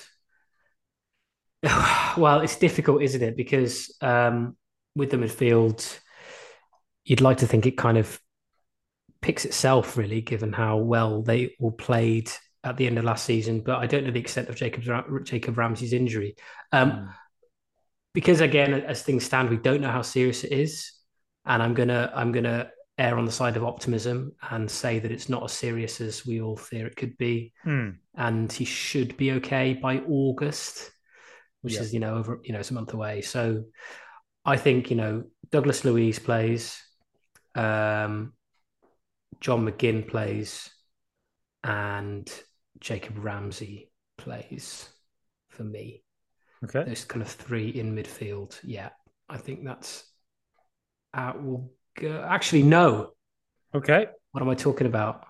well, 2.16 2.40
it's 2.40 2.56
difficult, 2.56 3.02
isn't 3.02 3.22
it? 3.22 3.36
Because 3.36 3.94
um, 4.00 4.56
with 4.96 5.10
the 5.10 5.16
midfield, 5.16 5.98
you'd 7.04 7.20
like 7.20 7.38
to 7.38 7.46
think 7.46 7.66
it 7.66 7.76
kind 7.76 7.98
of 7.98 8.18
picks 9.20 9.44
itself, 9.44 9.96
really, 9.96 10.20
given 10.20 10.52
how 10.52 10.78
well 10.78 11.22
they 11.22 11.54
all 11.60 11.72
played 11.72 12.30
at 12.64 12.76
the 12.76 12.86
end 12.86 12.98
of 12.98 13.04
last 13.04 13.24
season. 13.24 13.60
But 13.60 13.76
I 13.78 13.86
don't 13.86 14.04
know 14.04 14.10
the 14.10 14.20
extent 14.20 14.48
of 14.48 14.56
Jacob's, 14.56 14.88
Jacob 15.24 15.58
Ramsey's 15.58 15.92
injury. 15.92 16.36
Um, 16.72 16.90
mm. 16.90 17.14
Because 18.14 18.40
again, 18.40 18.74
as 18.74 19.02
things 19.02 19.24
stand, 19.24 19.50
we 19.50 19.56
don't 19.56 19.80
know 19.80 19.90
how 19.90 20.02
serious 20.02 20.44
it 20.44 20.52
is, 20.52 20.92
and 21.46 21.62
I'm 21.62 21.72
gonna 21.72 22.12
I'm 22.14 22.30
gonna 22.30 22.70
err 22.98 23.18
on 23.18 23.24
the 23.24 23.32
side 23.32 23.56
of 23.56 23.64
optimism 23.64 24.32
and 24.50 24.70
say 24.70 24.98
that 24.98 25.10
it's 25.10 25.28
not 25.28 25.44
as 25.44 25.52
serious 25.52 26.00
as 26.00 26.26
we 26.26 26.40
all 26.40 26.56
fear 26.56 26.86
it 26.86 26.96
could 26.96 27.16
be, 27.16 27.52
mm. 27.64 27.96
and 28.16 28.52
he 28.52 28.64
should 28.64 29.16
be 29.16 29.32
okay 29.32 29.74
by 29.74 29.98
August, 30.00 30.90
which 31.62 31.76
is 31.76 31.94
you 31.94 32.00
know 32.00 32.16
over 32.16 32.40
you 32.44 32.52
know 32.52 32.60
it's 32.60 32.70
a 32.70 32.74
month 32.74 32.92
away. 32.92 33.22
So 33.22 33.64
I 34.44 34.56
think 34.56 34.90
you 34.90 34.96
know 34.96 35.24
Douglas 35.50 35.84
Luiz 35.84 36.18
plays. 36.18 36.80
Um, 37.54 38.32
John 39.40 39.66
McGinn 39.66 40.06
plays 40.06 40.70
and 41.64 42.32
Jacob 42.78 43.18
Ramsey 43.18 43.90
plays 44.16 44.88
for 45.48 45.64
me. 45.64 46.04
Okay. 46.64 46.84
Those 46.84 47.04
kind 47.04 47.22
of 47.22 47.28
three 47.28 47.68
in 47.68 47.94
midfield. 47.94 48.58
Yeah. 48.62 48.90
I 49.28 49.38
think 49.38 49.64
that's 49.64 50.04
uh, 51.14 51.32
will 51.36 51.72
go. 51.96 52.24
Actually, 52.26 52.62
no. 52.62 53.10
Okay. 53.74 54.06
What 54.32 54.42
am 54.42 54.48
I 54.48 54.54
talking 54.54 54.86
about? 54.86 55.24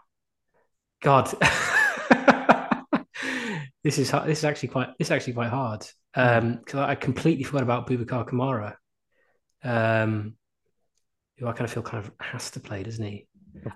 God. 1.03 1.27
this 3.85 3.98
is 3.98 4.11
this 4.11 4.38
is 4.38 4.44
actually 4.44 4.68
quite 4.68 4.88
this 4.98 5.09
is 5.09 5.12
actually 5.12 5.33
quite 5.35 5.51
hard. 5.51 5.87
Um 6.14 6.57
because 6.57 6.81
I 6.81 6.94
completely 6.94 7.44
forgot 7.44 7.62
about 7.62 7.87
Boubacar 7.87 8.29
Kamara. 8.29 8.75
Um 9.64 10.35
who 11.38 11.48
I 11.48 11.53
kind 11.53 11.64
of 11.64 11.72
feel 11.72 11.83
kind 11.83 12.05
of 12.05 12.12
has 12.20 12.51
to 12.53 12.61
play, 12.61 12.83
doesn't 12.83 13.05
he? 13.05 13.27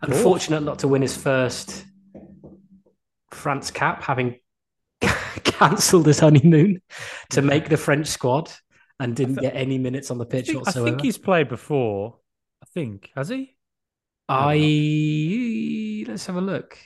Unfortunate 0.03 0.63
not 0.63 0.81
to 0.81 0.89
win 0.89 1.03
his 1.03 1.17
first 1.17 1.85
France 3.31 3.71
cap, 3.71 4.03
having 4.03 4.39
cancelled 5.45 6.07
his 6.07 6.21
honeymoon 6.21 6.81
to 7.31 7.43
make 7.43 7.69
the 7.69 7.77
French 7.77 8.07
squad 8.07 8.51
and 8.99 9.15
didn't 9.15 9.37
get 9.37 9.55
any 9.55 9.79
minutes 9.79 10.11
on 10.11 10.19
the 10.19 10.27
pitch 10.27 10.49
I 10.49 10.53
think, 10.53 10.67
whatsoever. 10.67 10.87
I 10.87 10.91
think 10.91 11.03
he's 11.03 11.19
played 11.19 11.49
before. 11.49 12.19
Think 12.77 13.11
has 13.17 13.31
he? 13.31 13.57
I 14.29 16.05
let's 16.07 16.27
have 16.27 16.37
a 16.37 16.43
look. 16.43 16.77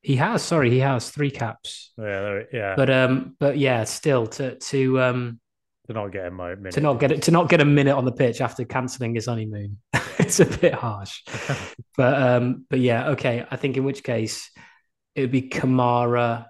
He 0.00 0.14
has. 0.14 0.42
Sorry, 0.42 0.70
he 0.70 0.78
has 0.78 1.10
three 1.10 1.32
caps. 1.32 1.90
Yeah, 1.98 2.42
yeah. 2.52 2.74
But 2.76 2.88
um, 2.88 3.34
but 3.40 3.58
yeah, 3.58 3.82
still 3.82 4.28
to 4.28 4.54
to 4.54 5.00
um 5.00 5.40
to 5.88 5.92
not 5.92 6.12
get 6.12 6.26
a 6.26 6.30
minute. 6.30 6.72
To 6.74 6.80
not 6.80 7.00
get 7.00 7.10
it 7.10 7.22
to 7.22 7.32
not 7.32 7.48
get 7.48 7.60
a 7.60 7.64
minute 7.64 7.96
on 7.96 8.04
the 8.04 8.12
pitch 8.12 8.40
after 8.40 8.64
cancelling 8.64 9.16
his 9.16 9.26
honeymoon. 9.26 9.78
it's 10.20 10.38
a 10.38 10.46
bit 10.46 10.72
harsh. 10.72 11.24
but 11.96 12.22
um, 12.22 12.64
but 12.70 12.78
yeah, 12.78 13.08
okay. 13.08 13.44
I 13.50 13.56
think 13.56 13.76
in 13.76 13.82
which 13.82 14.04
case 14.04 14.52
it 15.16 15.22
would 15.22 15.32
be 15.32 15.48
Kamara, 15.48 16.46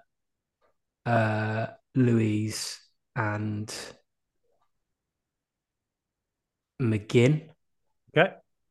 uh, 1.07 1.65
Luiz, 1.95 2.79
and 3.15 3.73
McGinn. 6.79 7.48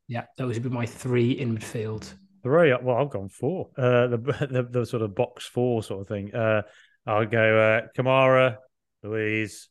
Yeah, 0.09 0.25
those 0.37 0.55
would 0.55 0.63
be 0.63 0.69
my 0.69 0.85
three 0.85 1.31
in 1.31 1.57
midfield. 1.57 2.13
Three. 2.43 2.73
Well, 2.81 2.97
I've 2.97 3.09
gone 3.09 3.29
four. 3.29 3.69
Uh, 3.77 4.07
the, 4.07 4.17
the 4.51 4.67
the 4.69 4.85
sort 4.85 5.03
of 5.03 5.15
box 5.15 5.45
four 5.45 5.83
sort 5.83 6.01
of 6.01 6.07
thing. 6.07 6.33
Uh, 6.33 6.63
I'll 7.05 7.25
go 7.25 7.57
uh, 7.59 7.87
Kamara, 7.97 8.57
Luiz, 9.03 9.69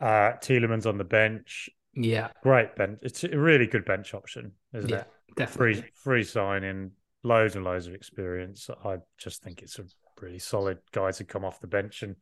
uh, 0.00 0.32
Tielemans 0.42 0.86
on 0.86 0.98
the 0.98 1.04
bench, 1.04 1.68
Yeah, 1.94 2.28
great 2.42 2.76
bench. 2.76 2.98
It's 3.02 3.24
a 3.24 3.38
really 3.38 3.66
good 3.66 3.84
bench 3.84 4.14
option, 4.14 4.52
isn't 4.74 4.90
yeah, 4.90 5.00
it? 5.00 5.06
definitely. 5.36 5.82
Free 5.82 5.90
free 5.94 6.24
signing, 6.24 6.92
loads 7.22 7.56
and 7.56 7.64
loads 7.64 7.86
of 7.86 7.94
experience. 7.94 8.68
I 8.84 8.98
just 9.18 9.42
think 9.42 9.62
it's 9.62 9.78
a 9.78 9.84
really 10.20 10.38
solid 10.38 10.78
guy 10.92 11.10
to 11.12 11.24
come 11.24 11.44
off 11.44 11.60
the 11.60 11.66
bench 11.66 12.02
and 12.02 12.16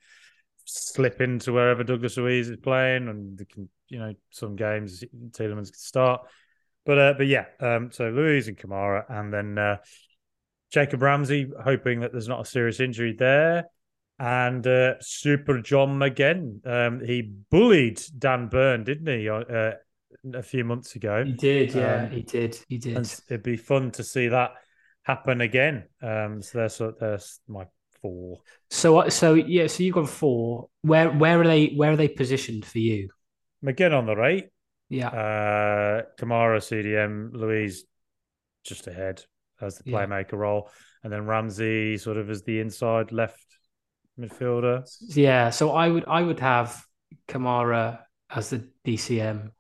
slip 0.64 1.20
into 1.20 1.52
wherever 1.52 1.84
Douglas 1.84 2.16
Luiz 2.16 2.48
is 2.48 2.56
playing, 2.58 3.08
and 3.08 3.38
can, 3.48 3.68
you 3.88 3.98
know, 3.98 4.14
some 4.30 4.56
games 4.56 5.02
Tielemans 5.30 5.72
can 5.72 5.78
start. 5.78 6.22
But 6.86 6.98
uh, 6.98 7.14
but 7.16 7.26
yeah, 7.26 7.46
um, 7.60 7.90
so 7.92 8.10
Luiz 8.10 8.48
and 8.48 8.56
Kamara, 8.56 9.04
and 9.08 9.32
then 9.32 9.58
uh, 9.58 9.76
Jacob 10.70 11.02
Ramsey, 11.02 11.50
hoping 11.62 12.00
that 12.00 12.12
there's 12.12 12.28
not 12.28 12.42
a 12.42 12.44
serious 12.44 12.80
injury 12.80 13.14
there. 13.18 13.64
And 14.18 14.64
uh, 14.66 14.94
Super 15.00 15.60
John 15.60 15.98
McGinn, 15.98 16.64
um, 16.66 17.00
he 17.04 17.22
bullied 17.50 18.00
Dan 18.16 18.46
Burn, 18.46 18.84
didn't 18.84 19.06
he, 19.06 19.28
uh, 19.28 19.72
a 20.32 20.42
few 20.42 20.64
months 20.64 20.94
ago? 20.94 21.24
He 21.24 21.32
did, 21.32 21.74
yeah, 21.74 22.04
Um, 22.04 22.10
he 22.10 22.22
did, 22.22 22.58
he 22.68 22.78
did. 22.78 22.96
And 22.96 23.20
it'd 23.28 23.42
be 23.42 23.56
fun 23.56 23.90
to 23.92 24.04
see 24.04 24.28
that 24.28 24.52
happen 25.02 25.40
again. 25.40 25.84
Um, 26.00 26.42
so 26.42 26.58
there's 26.58 26.80
there's 27.00 27.40
my 27.48 27.66
four. 28.00 28.40
So, 28.70 28.98
uh, 28.98 29.10
so 29.10 29.34
yeah, 29.34 29.66
so 29.66 29.82
you've 29.82 29.94
got 29.94 30.08
four. 30.08 30.68
Where, 30.82 31.10
where 31.10 31.40
are 31.40 31.46
they? 31.46 31.72
Where 31.74 31.90
are 31.90 31.96
they 31.96 32.08
positioned 32.08 32.64
for 32.64 32.78
you? 32.78 33.08
McGinn 33.64 33.96
on 33.96 34.06
the 34.06 34.14
right, 34.14 34.44
Yeah, 34.88 35.08
uh, 35.08 36.02
Kamara, 36.18 36.62
CDM, 36.62 37.30
Luiz 37.32 37.84
just 38.64 38.86
ahead 38.86 39.22
as 39.60 39.78
the 39.78 39.90
Yeah. 39.90 40.06
playmaker 40.06 40.32
role, 40.32 40.70
and 41.02 41.12
then 41.12 41.26
Ramsey 41.26 41.96
sort 41.98 42.16
of 42.16 42.30
as 42.30 42.42
the 42.42 42.60
inside 42.60 43.12
left 43.12 43.44
midfielder. 44.18 44.84
yeah. 45.14 45.50
So 45.50 45.72
I 45.72 45.88
would, 45.88 46.04
I 46.06 46.22
would 46.22 46.40
have 46.40 46.84
Kamara 47.28 48.00
as 48.30 48.50
the 48.50 48.68
DCM, 48.84 49.52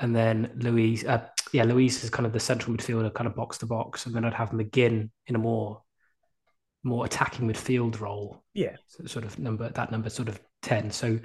and 0.00 0.14
then 0.16 0.52
Luiz. 0.56 1.04
Uh, 1.04 1.26
yeah, 1.52 1.64
Luiz 1.64 2.02
is 2.02 2.10
kind 2.10 2.26
of 2.26 2.32
the 2.32 2.40
central 2.40 2.76
midfielder, 2.76 3.12
kind 3.14 3.26
of 3.28 3.36
box 3.36 3.58
to 3.58 3.66
box, 3.66 4.06
and 4.06 4.14
then 4.14 4.24
I'd 4.24 4.34
have 4.34 4.50
McGinn 4.50 5.10
in 5.26 5.34
a 5.36 5.38
more, 5.38 5.82
more 6.82 7.04
attacking 7.04 7.48
midfield 7.48 8.00
role. 8.00 8.42
Yeah, 8.54 8.76
So 8.88 9.06
sort 9.06 9.24
of 9.24 9.38
number 9.38 9.68
that 9.68 9.90
number 9.90 10.10
sort 10.10 10.28
of 10.28 10.40
10 10.62 10.90
so 10.90 11.18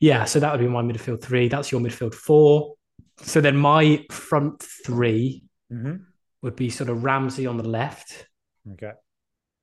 yeah 0.00 0.24
so 0.24 0.40
that 0.40 0.52
would 0.52 0.60
be 0.60 0.68
my 0.68 0.82
midfield 0.82 1.22
three 1.22 1.48
that's 1.48 1.70
your 1.72 1.80
midfield 1.80 2.14
four 2.14 2.74
so 3.18 3.40
then 3.40 3.56
my 3.56 4.04
front 4.10 4.62
three 4.62 5.44
hmm 5.70 6.06
would 6.42 6.56
be 6.56 6.70
sort 6.70 6.90
of 6.90 7.04
ramsey 7.04 7.46
on 7.46 7.56
the 7.56 7.68
left 7.68 8.28
okay. 8.72 8.94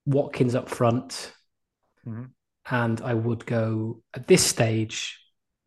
watkins 0.06 0.56
up 0.56 0.70
front 0.70 1.34
Mhm. 2.06 2.34
and 2.70 3.02
i 3.02 3.14
would 3.14 3.46
go 3.46 4.02
at 4.14 4.28
this 4.28 4.46
stage 4.46 5.20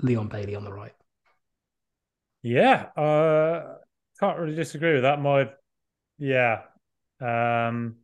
leon 0.02 0.28
bailey 0.28 0.54
on 0.54 0.64
the 0.64 0.72
right 0.72 0.94
Yeah, 2.42 2.90
uh, 2.96 3.78
can't 4.20 4.38
really 4.38 4.54
disagree 4.54 4.94
with 4.94 5.02
that. 5.02 5.20
My, 5.20 5.50
yeah, 6.18 6.62
um, 7.20 7.96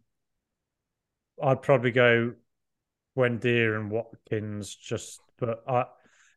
I'd 1.42 1.62
probably 1.62 1.90
go 1.90 2.34
Buendia 3.16 3.76
and 3.76 3.90
Watkins. 3.90 4.74
Just, 4.74 5.20
but 5.38 5.62
I 5.68 5.86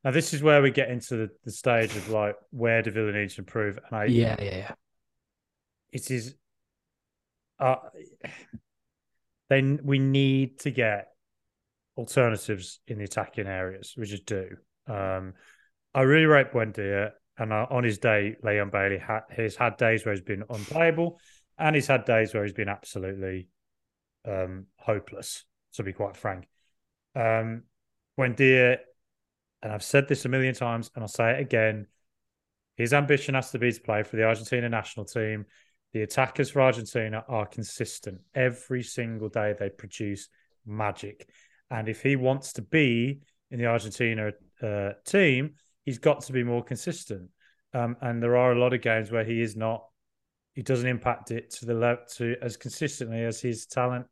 now 0.04 0.12
this 0.12 0.34
is 0.34 0.44
where 0.44 0.62
we 0.62 0.72
get 0.72 0.89
into 0.89 1.16
the, 1.16 1.30
the 1.44 1.52
stage 1.52 1.96
of 1.96 2.10
like 2.10 2.36
where 2.52 2.82
do 2.82 2.92
Villa 2.92 3.12
need 3.12 3.30
to 3.30 3.42
improve, 3.42 3.78
and 3.78 4.00
I 4.00 4.06
yeah 4.06 4.36
yeah 4.39 4.58
yeah 4.58 4.72
it 5.94 6.10
is, 6.10 6.36
uh, 7.60 7.76
then 9.50 9.80
we 9.84 10.00
need 10.00 10.60
to 10.62 10.72
get 10.72 11.10
alternatives 11.96 12.80
in 12.88 12.98
the 12.98 13.04
attacking 13.04 13.48
areas. 13.48 13.94
We 13.96 14.06
just 14.06 14.26
do. 14.26 14.50
Um, 14.88 15.34
I 15.94 16.02
really 16.02 16.26
rate 16.26 16.52
Buendia, 16.52 17.12
and 17.38 17.54
uh, 17.54 17.68
on 17.70 17.84
his 17.84 18.00
day, 18.00 18.36
Leon 18.44 18.72
Bailey 18.72 18.98
ha- 18.98 19.26
has 19.30 19.56
had 19.56 19.78
days 19.78 20.04
where 20.04 20.16
he's 20.16 20.24
been 20.24 20.44
unplayable, 20.50 21.20
and 21.60 21.76
he's 21.76 21.88
had 21.88 22.06
days 22.06 22.34
where 22.34 22.44
he's 22.44 22.54
been 22.54 22.70
absolutely 22.70 23.48
um, 24.28 24.66
hopeless. 24.78 25.46
To 25.76 25.84
be 25.84 25.94
quite 25.94 26.16
frank, 26.16 26.48
um, 27.16 27.63
Buendia, 28.18 28.78
and 29.63 29.71
I've 29.71 29.84
said 29.84 30.08
this 30.10 30.26
a 30.26 30.30
million 30.30 30.54
times, 30.54 30.91
and 30.93 31.04
I'll 31.04 31.08
say 31.08 31.32
it 31.32 31.39
again. 31.39 31.88
His 32.76 32.93
ambition 32.93 33.36
has 33.36 33.52
to 33.52 33.60
be 33.60 33.71
to 33.71 33.82
play 33.82 34.04
for 34.04 34.17
the 34.17 34.26
Argentina 34.26 34.67
national 34.67 35.06
team. 35.06 35.45
The 35.93 36.02
attackers 36.02 36.49
for 36.49 36.62
Argentina 36.62 37.23
are 37.30 37.45
consistent. 37.45 38.19
Every 38.36 38.84
single 38.84 39.30
day 39.30 39.56
they 39.58 39.69
produce 39.69 40.28
magic. 40.65 41.30
And 41.71 41.88
if 41.88 42.02
he 42.02 42.17
wants 42.17 42.54
to 42.54 42.62
be 42.62 43.21
in 43.52 43.60
the 43.60 43.67
Argentina 43.67 44.32
uh, 44.62 44.91
team, 45.06 45.54
he's 45.86 45.97
got 45.97 46.21
to 46.23 46.34
be 46.34 46.43
more 46.43 46.63
consistent. 46.63 47.30
Um, 47.73 47.95
and 48.02 48.21
there 48.21 48.36
are 48.36 48.52
a 48.52 48.60
lot 48.60 48.73
of 48.73 48.82
games 48.82 49.12
where 49.12 49.23
he 49.23 49.41
is 49.41 49.56
not, 49.56 49.86
he 50.56 50.62
doesn't 50.62 50.88
impact 50.88 51.32
it 51.32 51.52
to 51.52 51.65
the 51.65 51.73
level 51.73 52.04
to 52.15 52.36
as 52.41 52.58
consistently 52.58 53.23
as 53.23 53.39
his 53.39 53.65
talent 53.65 54.08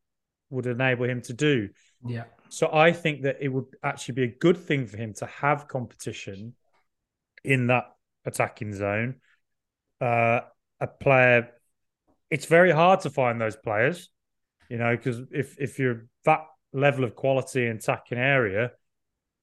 would 0.49 0.65
enable 0.65 1.09
him 1.09 1.21
to 1.23 1.33
do. 1.33 1.67
yeah 2.05 2.23
So 2.51 2.69
I 2.71 2.91
think 2.91 3.21
that 3.21 3.37
it 3.39 3.47
would 3.47 3.67
actually 3.81 4.15
be 4.15 4.23
a 4.23 4.35
good 4.39 4.57
thing 4.57 4.85
for 4.85 4.97
him 4.97 5.13
to 5.15 5.25
have 5.25 5.69
competition 5.69 6.53
in 7.45 7.67
that 7.67 7.85
attacking 8.25 8.73
zone. 8.73 9.15
Uh, 10.01 10.41
a 10.81 10.87
player, 10.87 11.49
it's 12.29 12.47
very 12.47 12.71
hard 12.71 12.99
to 13.01 13.09
find 13.09 13.39
those 13.39 13.55
players, 13.55 14.09
you 14.69 14.77
know, 14.77 14.95
because 14.97 15.21
if 15.31 15.55
if 15.59 15.79
you're 15.79 16.07
that 16.25 16.41
level 16.73 17.05
of 17.05 17.15
quality 17.15 17.67
in 17.67 17.77
attacking 17.77 18.17
area, 18.17 18.71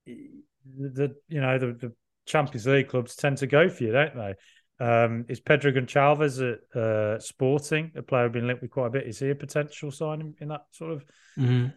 the 0.07 1.15
you 1.29 1.41
know 1.41 1.59
the, 1.59 1.73
the 1.73 1.93
Champions 2.27 2.67
League 2.67 2.89
clubs 2.89 3.17
tend 3.17 3.39
to 3.39 3.47
go 3.47 3.71
for 3.71 3.85
you, 3.85 3.93
don't 3.93 4.17
they? 4.17 4.35
Um, 4.81 5.25
is 5.31 5.41
Pedro 5.41 5.73
Goncalves 5.73 6.43
at 6.43 6.79
uh, 6.79 7.19
Sporting 7.21 7.93
a 7.97 8.03
player 8.03 8.25
who's 8.25 8.35
been 8.35 8.47
linked 8.47 8.61
with 8.61 8.71
quite 8.71 8.89
a 8.89 8.91
bit? 8.91 9.07
Is 9.07 9.19
he 9.19 9.31
a 9.31 9.35
potential 9.35 9.91
signing 9.91 10.35
in 10.41 10.49
that 10.49 10.67
sort 10.73 10.93
of 10.93 11.05
mm-hmm. 11.39 11.69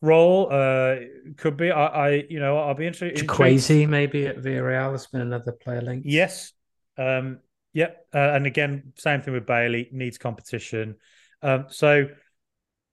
Role? 0.00 0.48
Uh, 0.50 0.96
could 1.36 1.56
be. 1.56 1.70
I, 1.70 1.86
I 1.86 2.26
you 2.28 2.40
know, 2.40 2.58
I'll 2.58 2.74
be 2.74 2.86
interested. 2.86 3.26
Crazy 3.26 3.86
maybe 3.86 4.26
at 4.26 4.38
Villarreal 4.38 4.92
has 4.92 5.06
been 5.06 5.20
another 5.20 5.52
player 5.52 5.82
link. 5.82 6.04
Yes. 6.06 6.52
Um, 6.96 7.38
yep. 7.72 8.06
Uh, 8.14 8.18
and 8.18 8.46
again, 8.46 8.92
same 8.96 9.22
thing 9.22 9.34
with 9.34 9.46
Bailey, 9.46 9.88
needs 9.92 10.18
competition. 10.18 10.96
Um, 11.42 11.66
so 11.68 12.08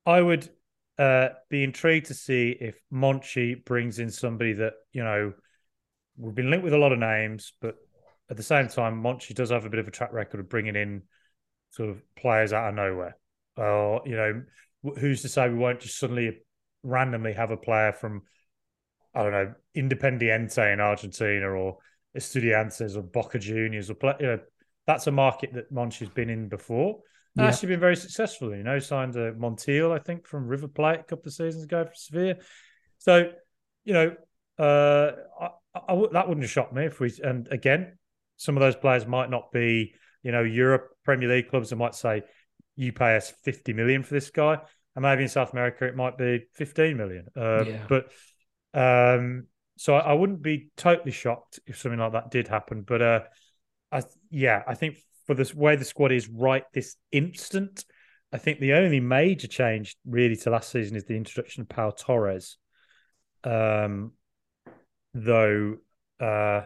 I 0.05 0.21
would 0.21 0.49
uh, 0.97 1.29
be 1.49 1.63
intrigued 1.63 2.07
to 2.07 2.13
see 2.13 2.55
if 2.59 2.75
Monchi 2.93 3.65
brings 3.65 3.99
in 3.99 4.09
somebody 4.09 4.53
that, 4.53 4.73
you 4.93 5.03
know, 5.03 5.33
we've 6.17 6.35
been 6.35 6.49
linked 6.49 6.63
with 6.63 6.73
a 6.73 6.77
lot 6.77 6.91
of 6.91 6.99
names, 6.99 7.53
but 7.61 7.75
at 8.29 8.37
the 8.37 8.43
same 8.43 8.67
time, 8.67 9.01
Monchi 9.01 9.33
does 9.33 9.51
have 9.51 9.65
a 9.65 9.69
bit 9.69 9.79
of 9.79 9.87
a 9.87 9.91
track 9.91 10.13
record 10.13 10.39
of 10.39 10.49
bringing 10.49 10.75
in 10.75 11.03
sort 11.71 11.89
of 11.89 12.01
players 12.15 12.53
out 12.53 12.69
of 12.69 12.75
nowhere. 12.75 13.17
Or, 13.57 14.01
you 14.05 14.15
know, 14.15 14.43
who's 14.99 15.21
to 15.23 15.29
say 15.29 15.49
we 15.49 15.55
won't 15.55 15.79
just 15.79 15.97
suddenly 15.97 16.39
randomly 16.85 17.33
have 17.33 17.51
a 17.51 17.57
player 17.57 17.91
from, 17.91 18.21
I 19.13 19.23
don't 19.23 19.31
know, 19.31 19.53
Independiente 19.75 20.71
in 20.73 20.79
Argentina 20.79 21.47
or 21.49 21.77
Estudiantes 22.17 22.95
or 22.95 23.01
Boca 23.01 23.39
Juniors 23.39 23.89
or 23.89 23.95
play, 23.95 24.13
you 24.19 24.27
know, 24.27 24.39
that's 24.87 25.07
a 25.07 25.11
market 25.11 25.53
that 25.53 25.71
Monchi's 25.71 26.09
been 26.09 26.29
in 26.29 26.47
before. 26.47 27.01
And 27.35 27.43
Yeah. 27.43 27.49
Actually, 27.49 27.69
been 27.69 27.79
very 27.79 27.95
successful. 27.95 28.55
You 28.55 28.63
know, 28.63 28.79
signed 28.79 29.15
a 29.15 29.33
Montiel, 29.33 29.91
I 29.91 29.99
think, 29.99 30.27
from 30.27 30.47
River 30.47 30.67
Plate 30.67 30.99
a 30.99 31.03
couple 31.03 31.27
of 31.27 31.33
seasons 31.33 31.63
ago 31.65 31.85
for 31.85 31.93
Sevilla. 31.95 32.35
So, 32.99 33.31
you 33.83 33.93
know, 33.93 34.15
uh, 34.57 35.11
I, 35.41 35.79
I 35.89 35.93
would- 35.93 36.13
that 36.13 36.29
wouldn't 36.29 36.47
shock 36.47 36.71
me 36.71 36.85
if 36.85 36.99
we. 36.99 37.11
And 37.23 37.47
again, 37.51 37.97
some 38.37 38.55
of 38.55 38.61
those 38.61 38.75
players 38.75 39.05
might 39.05 39.29
not 39.29 39.51
be, 39.51 39.95
you 40.23 40.31
know, 40.31 40.43
Europe 40.43 40.89
Premier 41.03 41.27
League 41.27 41.49
clubs. 41.49 41.71
that 41.71 41.75
might 41.75 41.95
say, 41.95 42.23
"You 42.75 42.93
pay 42.93 43.17
us 43.17 43.31
fifty 43.43 43.73
million 43.73 44.03
for 44.03 44.13
this 44.13 44.29
guy," 44.29 44.59
and 44.95 45.03
maybe 45.03 45.23
in 45.23 45.29
South 45.29 45.51
America 45.51 45.85
it 45.85 45.95
might 45.95 46.17
be 46.17 46.45
fifteen 46.53 46.97
million. 46.97 47.27
Uh, 47.35 47.63
Yeah. 47.65 47.87
But 47.89 48.11
um, 48.73 49.47
so 49.77 49.95
I, 49.95 50.11
I 50.11 50.13
wouldn't 50.13 50.41
be 50.41 50.69
totally 50.77 51.11
shocked 51.11 51.59
if 51.67 51.77
something 51.77 51.99
like 51.99 52.13
that 52.13 52.31
did 52.31 52.47
happen. 52.47 52.81
But 52.81 53.01
uh, 53.01 53.19
I 53.91 54.03
yeah, 54.29 54.63
I 54.67 54.75
think 54.75 54.97
for 55.27 55.33
this 55.33 55.53
way 55.53 55.75
the 55.75 55.85
squad 55.85 56.11
is 56.11 56.29
right 56.29 56.63
this 56.73 56.95
instant, 57.11 57.85
I 58.31 58.37
think 58.37 58.59
the 58.59 58.73
only 58.73 58.99
major 58.99 59.47
change 59.47 59.95
really 60.05 60.35
to 60.37 60.49
last 60.49 60.71
season 60.71 60.95
is 60.95 61.05
the 61.05 61.15
introduction 61.15 61.61
of 61.61 61.69
Pau 61.69 61.91
Torres. 61.91 62.57
Um, 63.43 64.13
though 65.13 65.75
uh, 66.19 66.61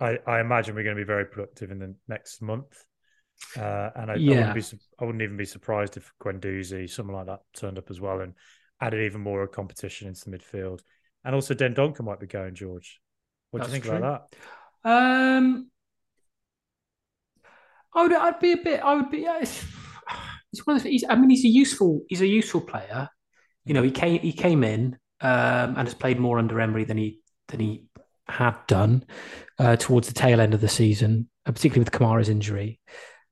I, 0.00 0.18
I 0.26 0.40
imagine 0.40 0.74
we're 0.74 0.84
going 0.84 0.96
to 0.96 1.02
be 1.02 1.06
very 1.06 1.24
productive 1.26 1.70
in 1.70 1.78
the 1.78 1.94
next 2.06 2.40
month. 2.42 2.84
Uh, 3.56 3.90
and 3.96 4.10
I, 4.10 4.14
I 4.14 4.18
wouldn't 4.18 4.54
be, 4.54 4.78
I 5.00 5.04
wouldn't 5.04 5.22
even 5.22 5.36
be 5.36 5.44
surprised 5.44 5.96
if 5.96 6.12
Guendouzi, 6.22 6.90
someone 6.90 7.16
like 7.16 7.26
that, 7.26 7.40
turned 7.54 7.78
up 7.78 7.90
as 7.90 8.00
well 8.00 8.20
and 8.20 8.34
added 8.80 9.04
even 9.04 9.20
more 9.20 9.46
competition 9.46 10.08
into 10.08 10.28
the 10.28 10.36
midfield. 10.36 10.80
And 11.24 11.34
also 11.34 11.54
Dendoncker 11.54 12.02
might 12.02 12.20
be 12.20 12.26
going, 12.26 12.54
George. 12.54 13.00
What 13.50 13.62
do 13.62 13.66
you 13.68 13.72
That's 13.72 13.84
think 13.86 13.96
about 13.96 14.30
that? 14.30 14.90
Um, 14.90 15.70
I 17.94 18.02
would. 18.02 18.12
I'd 18.12 18.40
be 18.40 18.52
a 18.52 18.56
bit. 18.58 18.80
I 18.80 18.94
would 18.94 19.10
be. 19.10 19.18
Yeah, 19.18 19.38
it's, 19.40 19.64
it's 20.52 20.66
one 20.66 20.76
of 20.76 20.82
the. 20.82 20.90
He's, 20.90 21.04
I 21.08 21.16
mean, 21.16 21.30
he's 21.30 21.44
a 21.44 21.48
useful. 21.48 22.02
He's 22.08 22.20
a 22.20 22.26
useful 22.26 22.60
player. 22.60 23.08
You 23.64 23.74
know, 23.74 23.82
he 23.82 23.90
came. 23.90 24.20
He 24.20 24.32
came 24.32 24.62
in 24.62 24.98
um, 25.20 25.76
and 25.76 25.88
has 25.88 25.94
played 25.94 26.18
more 26.18 26.38
under 26.38 26.60
Emery 26.60 26.84
than 26.84 26.98
he 26.98 27.20
than 27.48 27.60
he 27.60 27.84
had 28.28 28.56
done 28.66 29.04
uh, 29.58 29.76
towards 29.76 30.06
the 30.06 30.14
tail 30.14 30.40
end 30.40 30.54
of 30.54 30.60
the 30.60 30.68
season, 30.68 31.28
uh, 31.46 31.52
particularly 31.52 31.84
with 31.84 31.92
Kamara's 31.92 32.28
injury. 32.28 32.78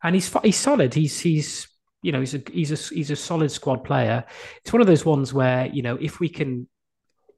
And 0.02 0.14
he's 0.14 0.32
he's 0.42 0.56
solid. 0.56 0.94
He's 0.94 1.18
he's 1.20 1.68
you 2.02 2.12
know 2.12 2.20
he's 2.20 2.34
a 2.34 2.42
he's 2.52 2.72
a 2.72 2.94
he's 2.94 3.10
a 3.10 3.16
solid 3.16 3.50
squad 3.50 3.84
player. 3.84 4.24
It's 4.62 4.72
one 4.72 4.82
of 4.82 4.86
those 4.86 5.04
ones 5.04 5.32
where 5.32 5.66
you 5.66 5.82
know 5.82 5.96
if 5.96 6.20
we 6.20 6.28
can 6.28 6.68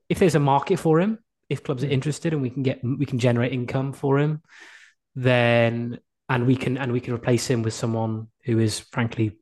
if 0.08 0.18
there's 0.18 0.34
a 0.34 0.40
market 0.40 0.78
for 0.78 1.00
him, 1.00 1.18
if 1.48 1.62
clubs 1.62 1.84
are 1.84 1.88
interested 1.88 2.32
and 2.32 2.42
we 2.42 2.50
can 2.50 2.62
get 2.62 2.80
we 2.82 3.06
can 3.06 3.18
generate 3.18 3.52
income 3.52 3.92
for 3.92 4.18
him, 4.18 4.42
then 5.14 5.98
and 6.28 6.46
we 6.46 6.56
can 6.56 6.76
and 6.76 6.92
we 6.92 7.00
can 7.00 7.14
replace 7.14 7.46
him 7.46 7.62
with 7.62 7.74
someone 7.74 8.28
who 8.44 8.58
is 8.58 8.80
frankly 8.80 9.38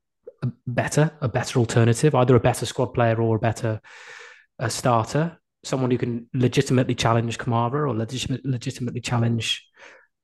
better, 0.67 1.11
a 1.21 1.29
better 1.29 1.59
alternative, 1.59 2.15
either 2.15 2.37
a 2.37 2.41
better 2.41 2.67
squad 2.67 2.87
player 2.87 3.21
or 3.21 3.37
a 3.37 3.41
better 3.41 3.81
a 4.59 4.71
starter, 4.71 5.39
someone 5.65 5.91
who 5.91 5.99
can 5.99 6.29
legitimately 6.33 6.95
challenge 6.95 7.39
Kamara 7.39 7.89
or 7.89 7.95
legitimate, 7.95 8.45
legitimately 8.45 9.01
challenge 9.01 9.67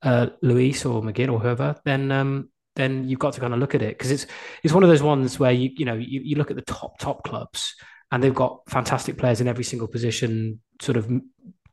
uh, 0.01 0.27
Luiz 0.41 0.85
or 0.85 1.01
McGinn 1.01 1.31
or 1.31 1.39
whoever, 1.39 1.75
then 1.85 2.11
um, 2.11 2.49
then 2.75 3.07
you've 3.07 3.19
got 3.19 3.33
to 3.33 3.39
kind 3.39 3.53
of 3.53 3.59
look 3.59 3.75
at 3.75 3.81
it 3.81 3.97
because 3.97 4.11
it's 4.11 4.25
it's 4.63 4.73
one 4.73 4.83
of 4.83 4.89
those 4.89 5.03
ones 5.03 5.39
where 5.39 5.51
you 5.51 5.69
you 5.75 5.85
know 5.85 5.93
you, 5.93 6.21
you 6.23 6.35
look 6.35 6.49
at 6.49 6.55
the 6.55 6.63
top 6.63 6.97
top 6.99 7.23
clubs 7.23 7.75
and 8.13 8.23
they've 8.23 8.33
got 8.33 8.61
fantastic 8.69 9.17
players 9.17 9.41
in 9.41 9.47
every 9.47 9.63
single 9.63 9.87
position, 9.87 10.61
sort 10.79 10.97
of 10.97 11.09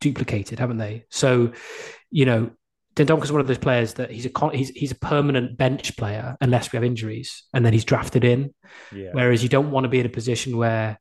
duplicated, 0.00 0.58
haven't 0.58 0.78
they? 0.78 1.04
So, 1.10 1.52
you 2.10 2.24
know, 2.24 2.50
Dendoncker's 2.96 3.30
one 3.30 3.42
of 3.42 3.46
those 3.46 3.58
players 3.58 3.94
that 3.94 4.10
he's 4.10 4.26
a 4.26 4.50
he's 4.56 4.70
he's 4.70 4.90
a 4.90 4.96
permanent 4.96 5.58
bench 5.58 5.96
player 5.98 6.38
unless 6.40 6.72
we 6.72 6.78
have 6.78 6.84
injuries, 6.84 7.44
and 7.52 7.64
then 7.64 7.74
he's 7.74 7.84
drafted 7.84 8.24
in. 8.24 8.54
Yeah. 8.90 9.10
Whereas 9.12 9.42
you 9.42 9.50
don't 9.50 9.70
want 9.70 9.84
to 9.84 9.88
be 9.88 10.00
in 10.00 10.06
a 10.06 10.10
position 10.10 10.56
where 10.56 10.98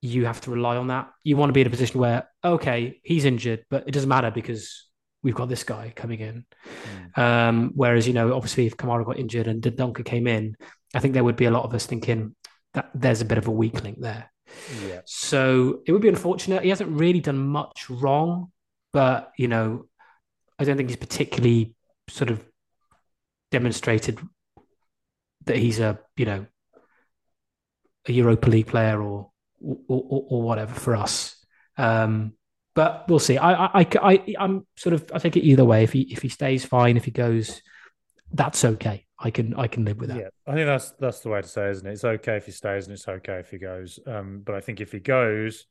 you 0.00 0.24
have 0.24 0.40
to 0.42 0.50
rely 0.50 0.76
on 0.76 0.88
that. 0.88 1.10
You 1.24 1.36
want 1.36 1.50
to 1.50 1.54
be 1.54 1.60
in 1.60 1.66
a 1.66 1.70
position 1.70 2.00
where 2.00 2.28
okay, 2.42 3.00
he's 3.04 3.26
injured, 3.26 3.64
but 3.68 3.84
it 3.86 3.92
doesn't 3.92 4.08
matter 4.08 4.30
because 4.30 4.86
we've 5.22 5.34
got 5.34 5.48
this 5.48 5.64
guy 5.64 5.92
coming 5.94 6.20
in. 6.20 6.44
Mm. 7.14 7.18
Um, 7.18 7.72
whereas 7.74 8.06
you 8.06 8.14
know, 8.14 8.34
obviously, 8.34 8.66
if 8.66 8.76
Kamara 8.76 9.04
got 9.04 9.18
injured 9.18 9.46
and 9.46 9.62
Dendoncker 9.62 10.04
came 10.04 10.26
in, 10.26 10.56
I 10.94 11.00
think 11.00 11.14
there 11.14 11.24
would 11.24 11.36
be 11.36 11.44
a 11.44 11.50
lot 11.50 11.64
of 11.64 11.74
us 11.74 11.86
thinking 11.86 12.34
that 12.74 12.90
there's 12.94 13.20
a 13.20 13.24
bit 13.24 13.38
of 13.38 13.48
a 13.48 13.52
weak 13.52 13.82
link 13.82 14.00
there. 14.00 14.30
Yeah. 14.86 15.00
So 15.04 15.80
it 15.86 15.92
would 15.92 16.02
be 16.02 16.08
unfortunate. 16.08 16.62
He 16.62 16.70
hasn't 16.70 16.90
really 16.90 17.20
done 17.20 17.38
much 17.38 17.88
wrong, 17.88 18.50
but 18.92 19.30
you 19.36 19.48
know, 19.48 19.86
I 20.58 20.64
don't 20.64 20.76
think 20.76 20.88
he's 20.88 20.96
particularly 20.96 21.74
sort 22.08 22.30
of 22.30 22.44
demonstrated 23.50 24.20
that 25.46 25.56
he's 25.56 25.80
a 25.80 25.98
you 26.16 26.24
know 26.24 26.46
a 28.06 28.12
Europa 28.12 28.48
League 28.48 28.66
player 28.66 29.00
or 29.00 29.30
or, 29.60 29.78
or, 29.88 30.26
or 30.30 30.42
whatever 30.42 30.74
for 30.74 30.96
us. 30.96 31.36
Um, 31.76 32.34
but 32.80 33.06
we'll 33.10 33.18
see. 33.18 33.36
I, 33.36 33.66
I, 33.66 33.86
I, 34.00 34.34
I'm 34.38 34.66
sort 34.74 34.94
of 34.94 35.10
I 35.12 35.18
take 35.18 35.36
it 35.36 35.44
either 35.44 35.66
way. 35.66 35.82
If 35.84 35.92
he 35.92 36.00
if 36.10 36.22
he 36.22 36.30
stays 36.30 36.64
fine, 36.64 36.96
if 36.96 37.04
he 37.04 37.10
goes, 37.10 37.60
that's 38.32 38.64
okay. 38.64 39.04
I 39.18 39.30
can 39.30 39.52
I 39.52 39.66
can 39.66 39.84
live 39.84 39.98
with 39.98 40.08
that. 40.08 40.16
Yeah, 40.16 40.28
I 40.46 40.54
think 40.54 40.66
that's 40.66 40.92
that's 40.92 41.20
the 41.20 41.28
way 41.28 41.42
to 41.42 41.46
say, 41.46 41.68
isn't 41.68 41.86
it? 41.86 41.92
It's 41.92 42.04
okay 42.04 42.38
if 42.38 42.46
he 42.46 42.52
stays 42.52 42.86
and 42.86 42.94
it's 42.94 43.06
okay 43.06 43.34
if 43.34 43.50
he 43.50 43.58
goes. 43.58 43.98
Um, 44.06 44.40
but 44.42 44.54
I 44.54 44.62
think 44.62 44.80
if 44.80 44.92
he 44.92 44.98
goes, 44.98 45.66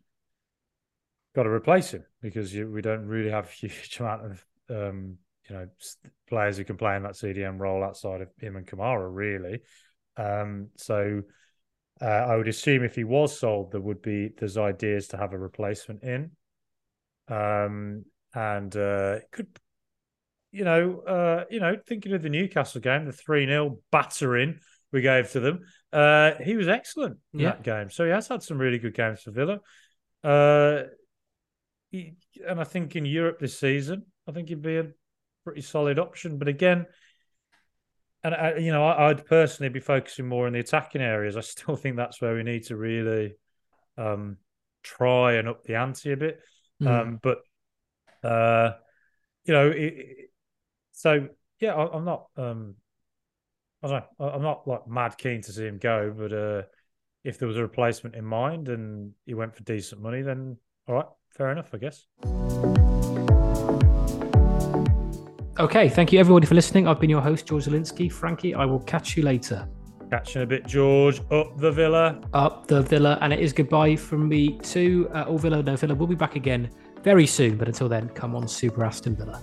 got 1.35 1.43
to 1.43 1.49
replace 1.49 1.89
him 1.89 2.05
because 2.21 2.53
you, 2.53 2.69
we 2.69 2.83
don't 2.83 3.07
really 3.07 3.31
have 3.31 3.47
a 3.47 3.51
huge 3.51 3.97
amount 3.99 4.25
of 4.25 4.45
um, 4.69 5.17
you 5.49 5.55
know 5.55 5.67
players 6.27 6.57
who 6.57 6.63
can 6.63 6.77
play 6.77 6.95
in 6.95 7.01
that 7.01 7.13
CDM 7.13 7.57
role 7.57 7.83
outside 7.83 8.21
of 8.21 8.29
him 8.39 8.55
and 8.55 8.67
Kamara, 8.67 9.09
really. 9.11 9.61
Um, 10.15 10.67
so 10.75 11.23
uh, 11.99 12.05
I 12.05 12.35
would 12.35 12.47
assume 12.47 12.83
if 12.83 12.93
he 12.93 13.03
was 13.03 13.35
sold, 13.35 13.71
there 13.71 13.81
would 13.81 14.03
be 14.03 14.29
there's 14.37 14.59
ideas 14.59 15.07
to 15.07 15.17
have 15.17 15.33
a 15.33 15.39
replacement 15.39 16.03
in, 16.03 16.29
um, 17.29 18.05
and 18.33 18.75
uh, 18.75 19.17
it 19.17 19.29
could, 19.31 19.47
you 20.51 20.63
know, 20.63 20.99
uh, 21.01 21.45
you 21.49 21.59
know, 21.59 21.77
thinking 21.87 22.13
of 22.13 22.21
the 22.21 22.29
Newcastle 22.29 22.81
game, 22.81 23.05
the 23.05 23.11
three 23.11 23.45
0 23.45 23.79
battering 23.91 24.59
we 24.91 25.01
gave 25.01 25.31
to 25.31 25.39
them, 25.39 25.59
uh, 25.93 26.31
he 26.43 26.55
was 26.55 26.67
excellent 26.67 27.17
in 27.33 27.41
yeah. 27.41 27.51
that 27.51 27.63
game. 27.63 27.89
So 27.89 28.05
he 28.05 28.11
has 28.11 28.27
had 28.27 28.43
some 28.43 28.57
really 28.57 28.79
good 28.79 28.95
games 28.95 29.21
for 29.21 29.31
Villa. 29.31 29.59
Uh, 30.23 30.83
he, 31.91 32.15
and 32.47 32.59
I 32.59 32.63
think 32.63 32.95
in 32.95 33.05
Europe 33.05 33.39
this 33.39 33.59
season, 33.59 34.05
I 34.27 34.31
think 34.31 34.49
he'd 34.49 34.61
be 34.61 34.77
a 34.77 34.87
pretty 35.43 35.61
solid 35.61 35.99
option. 35.99 36.37
But 36.37 36.47
again, 36.47 36.85
and 38.23 38.35
I, 38.35 38.57
you 38.57 38.71
know, 38.71 38.85
I, 38.85 39.07
would 39.07 39.25
personally 39.25 39.69
be 39.69 39.79
focusing 39.79 40.27
more 40.27 40.45
in 40.45 40.53
the 40.53 40.59
attacking 40.59 41.01
areas. 41.01 41.37
I 41.37 41.41
still 41.41 41.75
think 41.77 41.95
that's 41.95 42.21
where 42.21 42.35
we 42.35 42.43
need 42.43 42.63
to 42.65 42.75
really 42.75 43.35
um, 43.97 44.37
try 44.83 45.33
and 45.33 45.47
up 45.47 45.63
the 45.63 45.75
ante 45.75 46.11
a 46.11 46.17
bit. 46.17 46.39
Mm. 46.81 46.87
Um, 46.87 47.19
but 47.21 47.39
uh, 48.27 48.73
you 49.45 49.53
know, 49.53 49.69
it, 49.69 50.31
so 50.91 51.27
yeah, 51.59 51.73
I, 51.75 51.95
am 51.95 52.05
not. 52.05 52.27
Um, 52.37 52.75
I 53.83 53.87
don't 53.87 54.03
know. 54.19 54.29
I'm 54.29 54.41
not 54.41 54.67
like 54.67 54.87
mad 54.87 55.17
keen 55.17 55.41
to 55.41 55.51
see 55.51 55.65
him 55.65 55.77
go, 55.77 56.13
but 56.15 56.33
uh, 56.33 56.61
if 57.23 57.37
there 57.39 57.47
was 57.47 57.57
a 57.57 57.61
replacement 57.61 58.15
in 58.15 58.25
mind 58.25 58.69
and 58.69 59.13
he 59.25 59.33
went 59.33 59.55
for 59.55 59.63
decent 59.63 60.01
money, 60.01 60.21
then 60.21 60.57
all 60.87 60.95
right, 60.95 61.05
fair 61.29 61.51
enough, 61.51 61.73
I 61.73 61.77
guess. 61.77 62.05
Okay, 65.59 65.89
thank 65.89 66.13
you 66.13 66.19
everybody 66.19 66.45
for 66.45 66.55
listening. 66.55 66.87
I've 66.87 67.01
been 67.01 67.09
your 67.09 67.21
host, 67.21 67.45
George 67.45 67.65
Zielinski. 67.65 68.11
Frankie, 68.11 68.55
I 68.55 68.63
will 68.63 68.79
catch 68.79 69.17
you 69.17 69.23
later. 69.23 69.67
Catch 70.09 70.33
you 70.33 70.41
in 70.41 70.43
a 70.43 70.47
bit, 70.47 70.65
George. 70.65 71.21
Up 71.29 71.55
the 71.57 71.71
villa. 71.71 72.19
Up 72.33 72.65
the 72.65 72.81
villa. 72.81 73.19
And 73.21 73.31
it 73.31 73.39
is 73.39 73.53
goodbye 73.53 73.95
from 73.95 74.27
me 74.27 74.57
to 74.57 75.07
uh, 75.13 75.25
All 75.27 75.37
Villa, 75.37 75.61
No 75.61 75.77
Filler. 75.77 75.93
We'll 75.93 76.07
be 76.07 76.15
back 76.15 76.35
again 76.35 76.69
very 77.03 77.27
soon. 77.27 77.57
But 77.57 77.67
until 77.67 77.87
then, 77.87 78.09
come 78.09 78.35
on, 78.35 78.47
Super 78.47 78.83
Aston 78.83 79.15
Villa. 79.15 79.39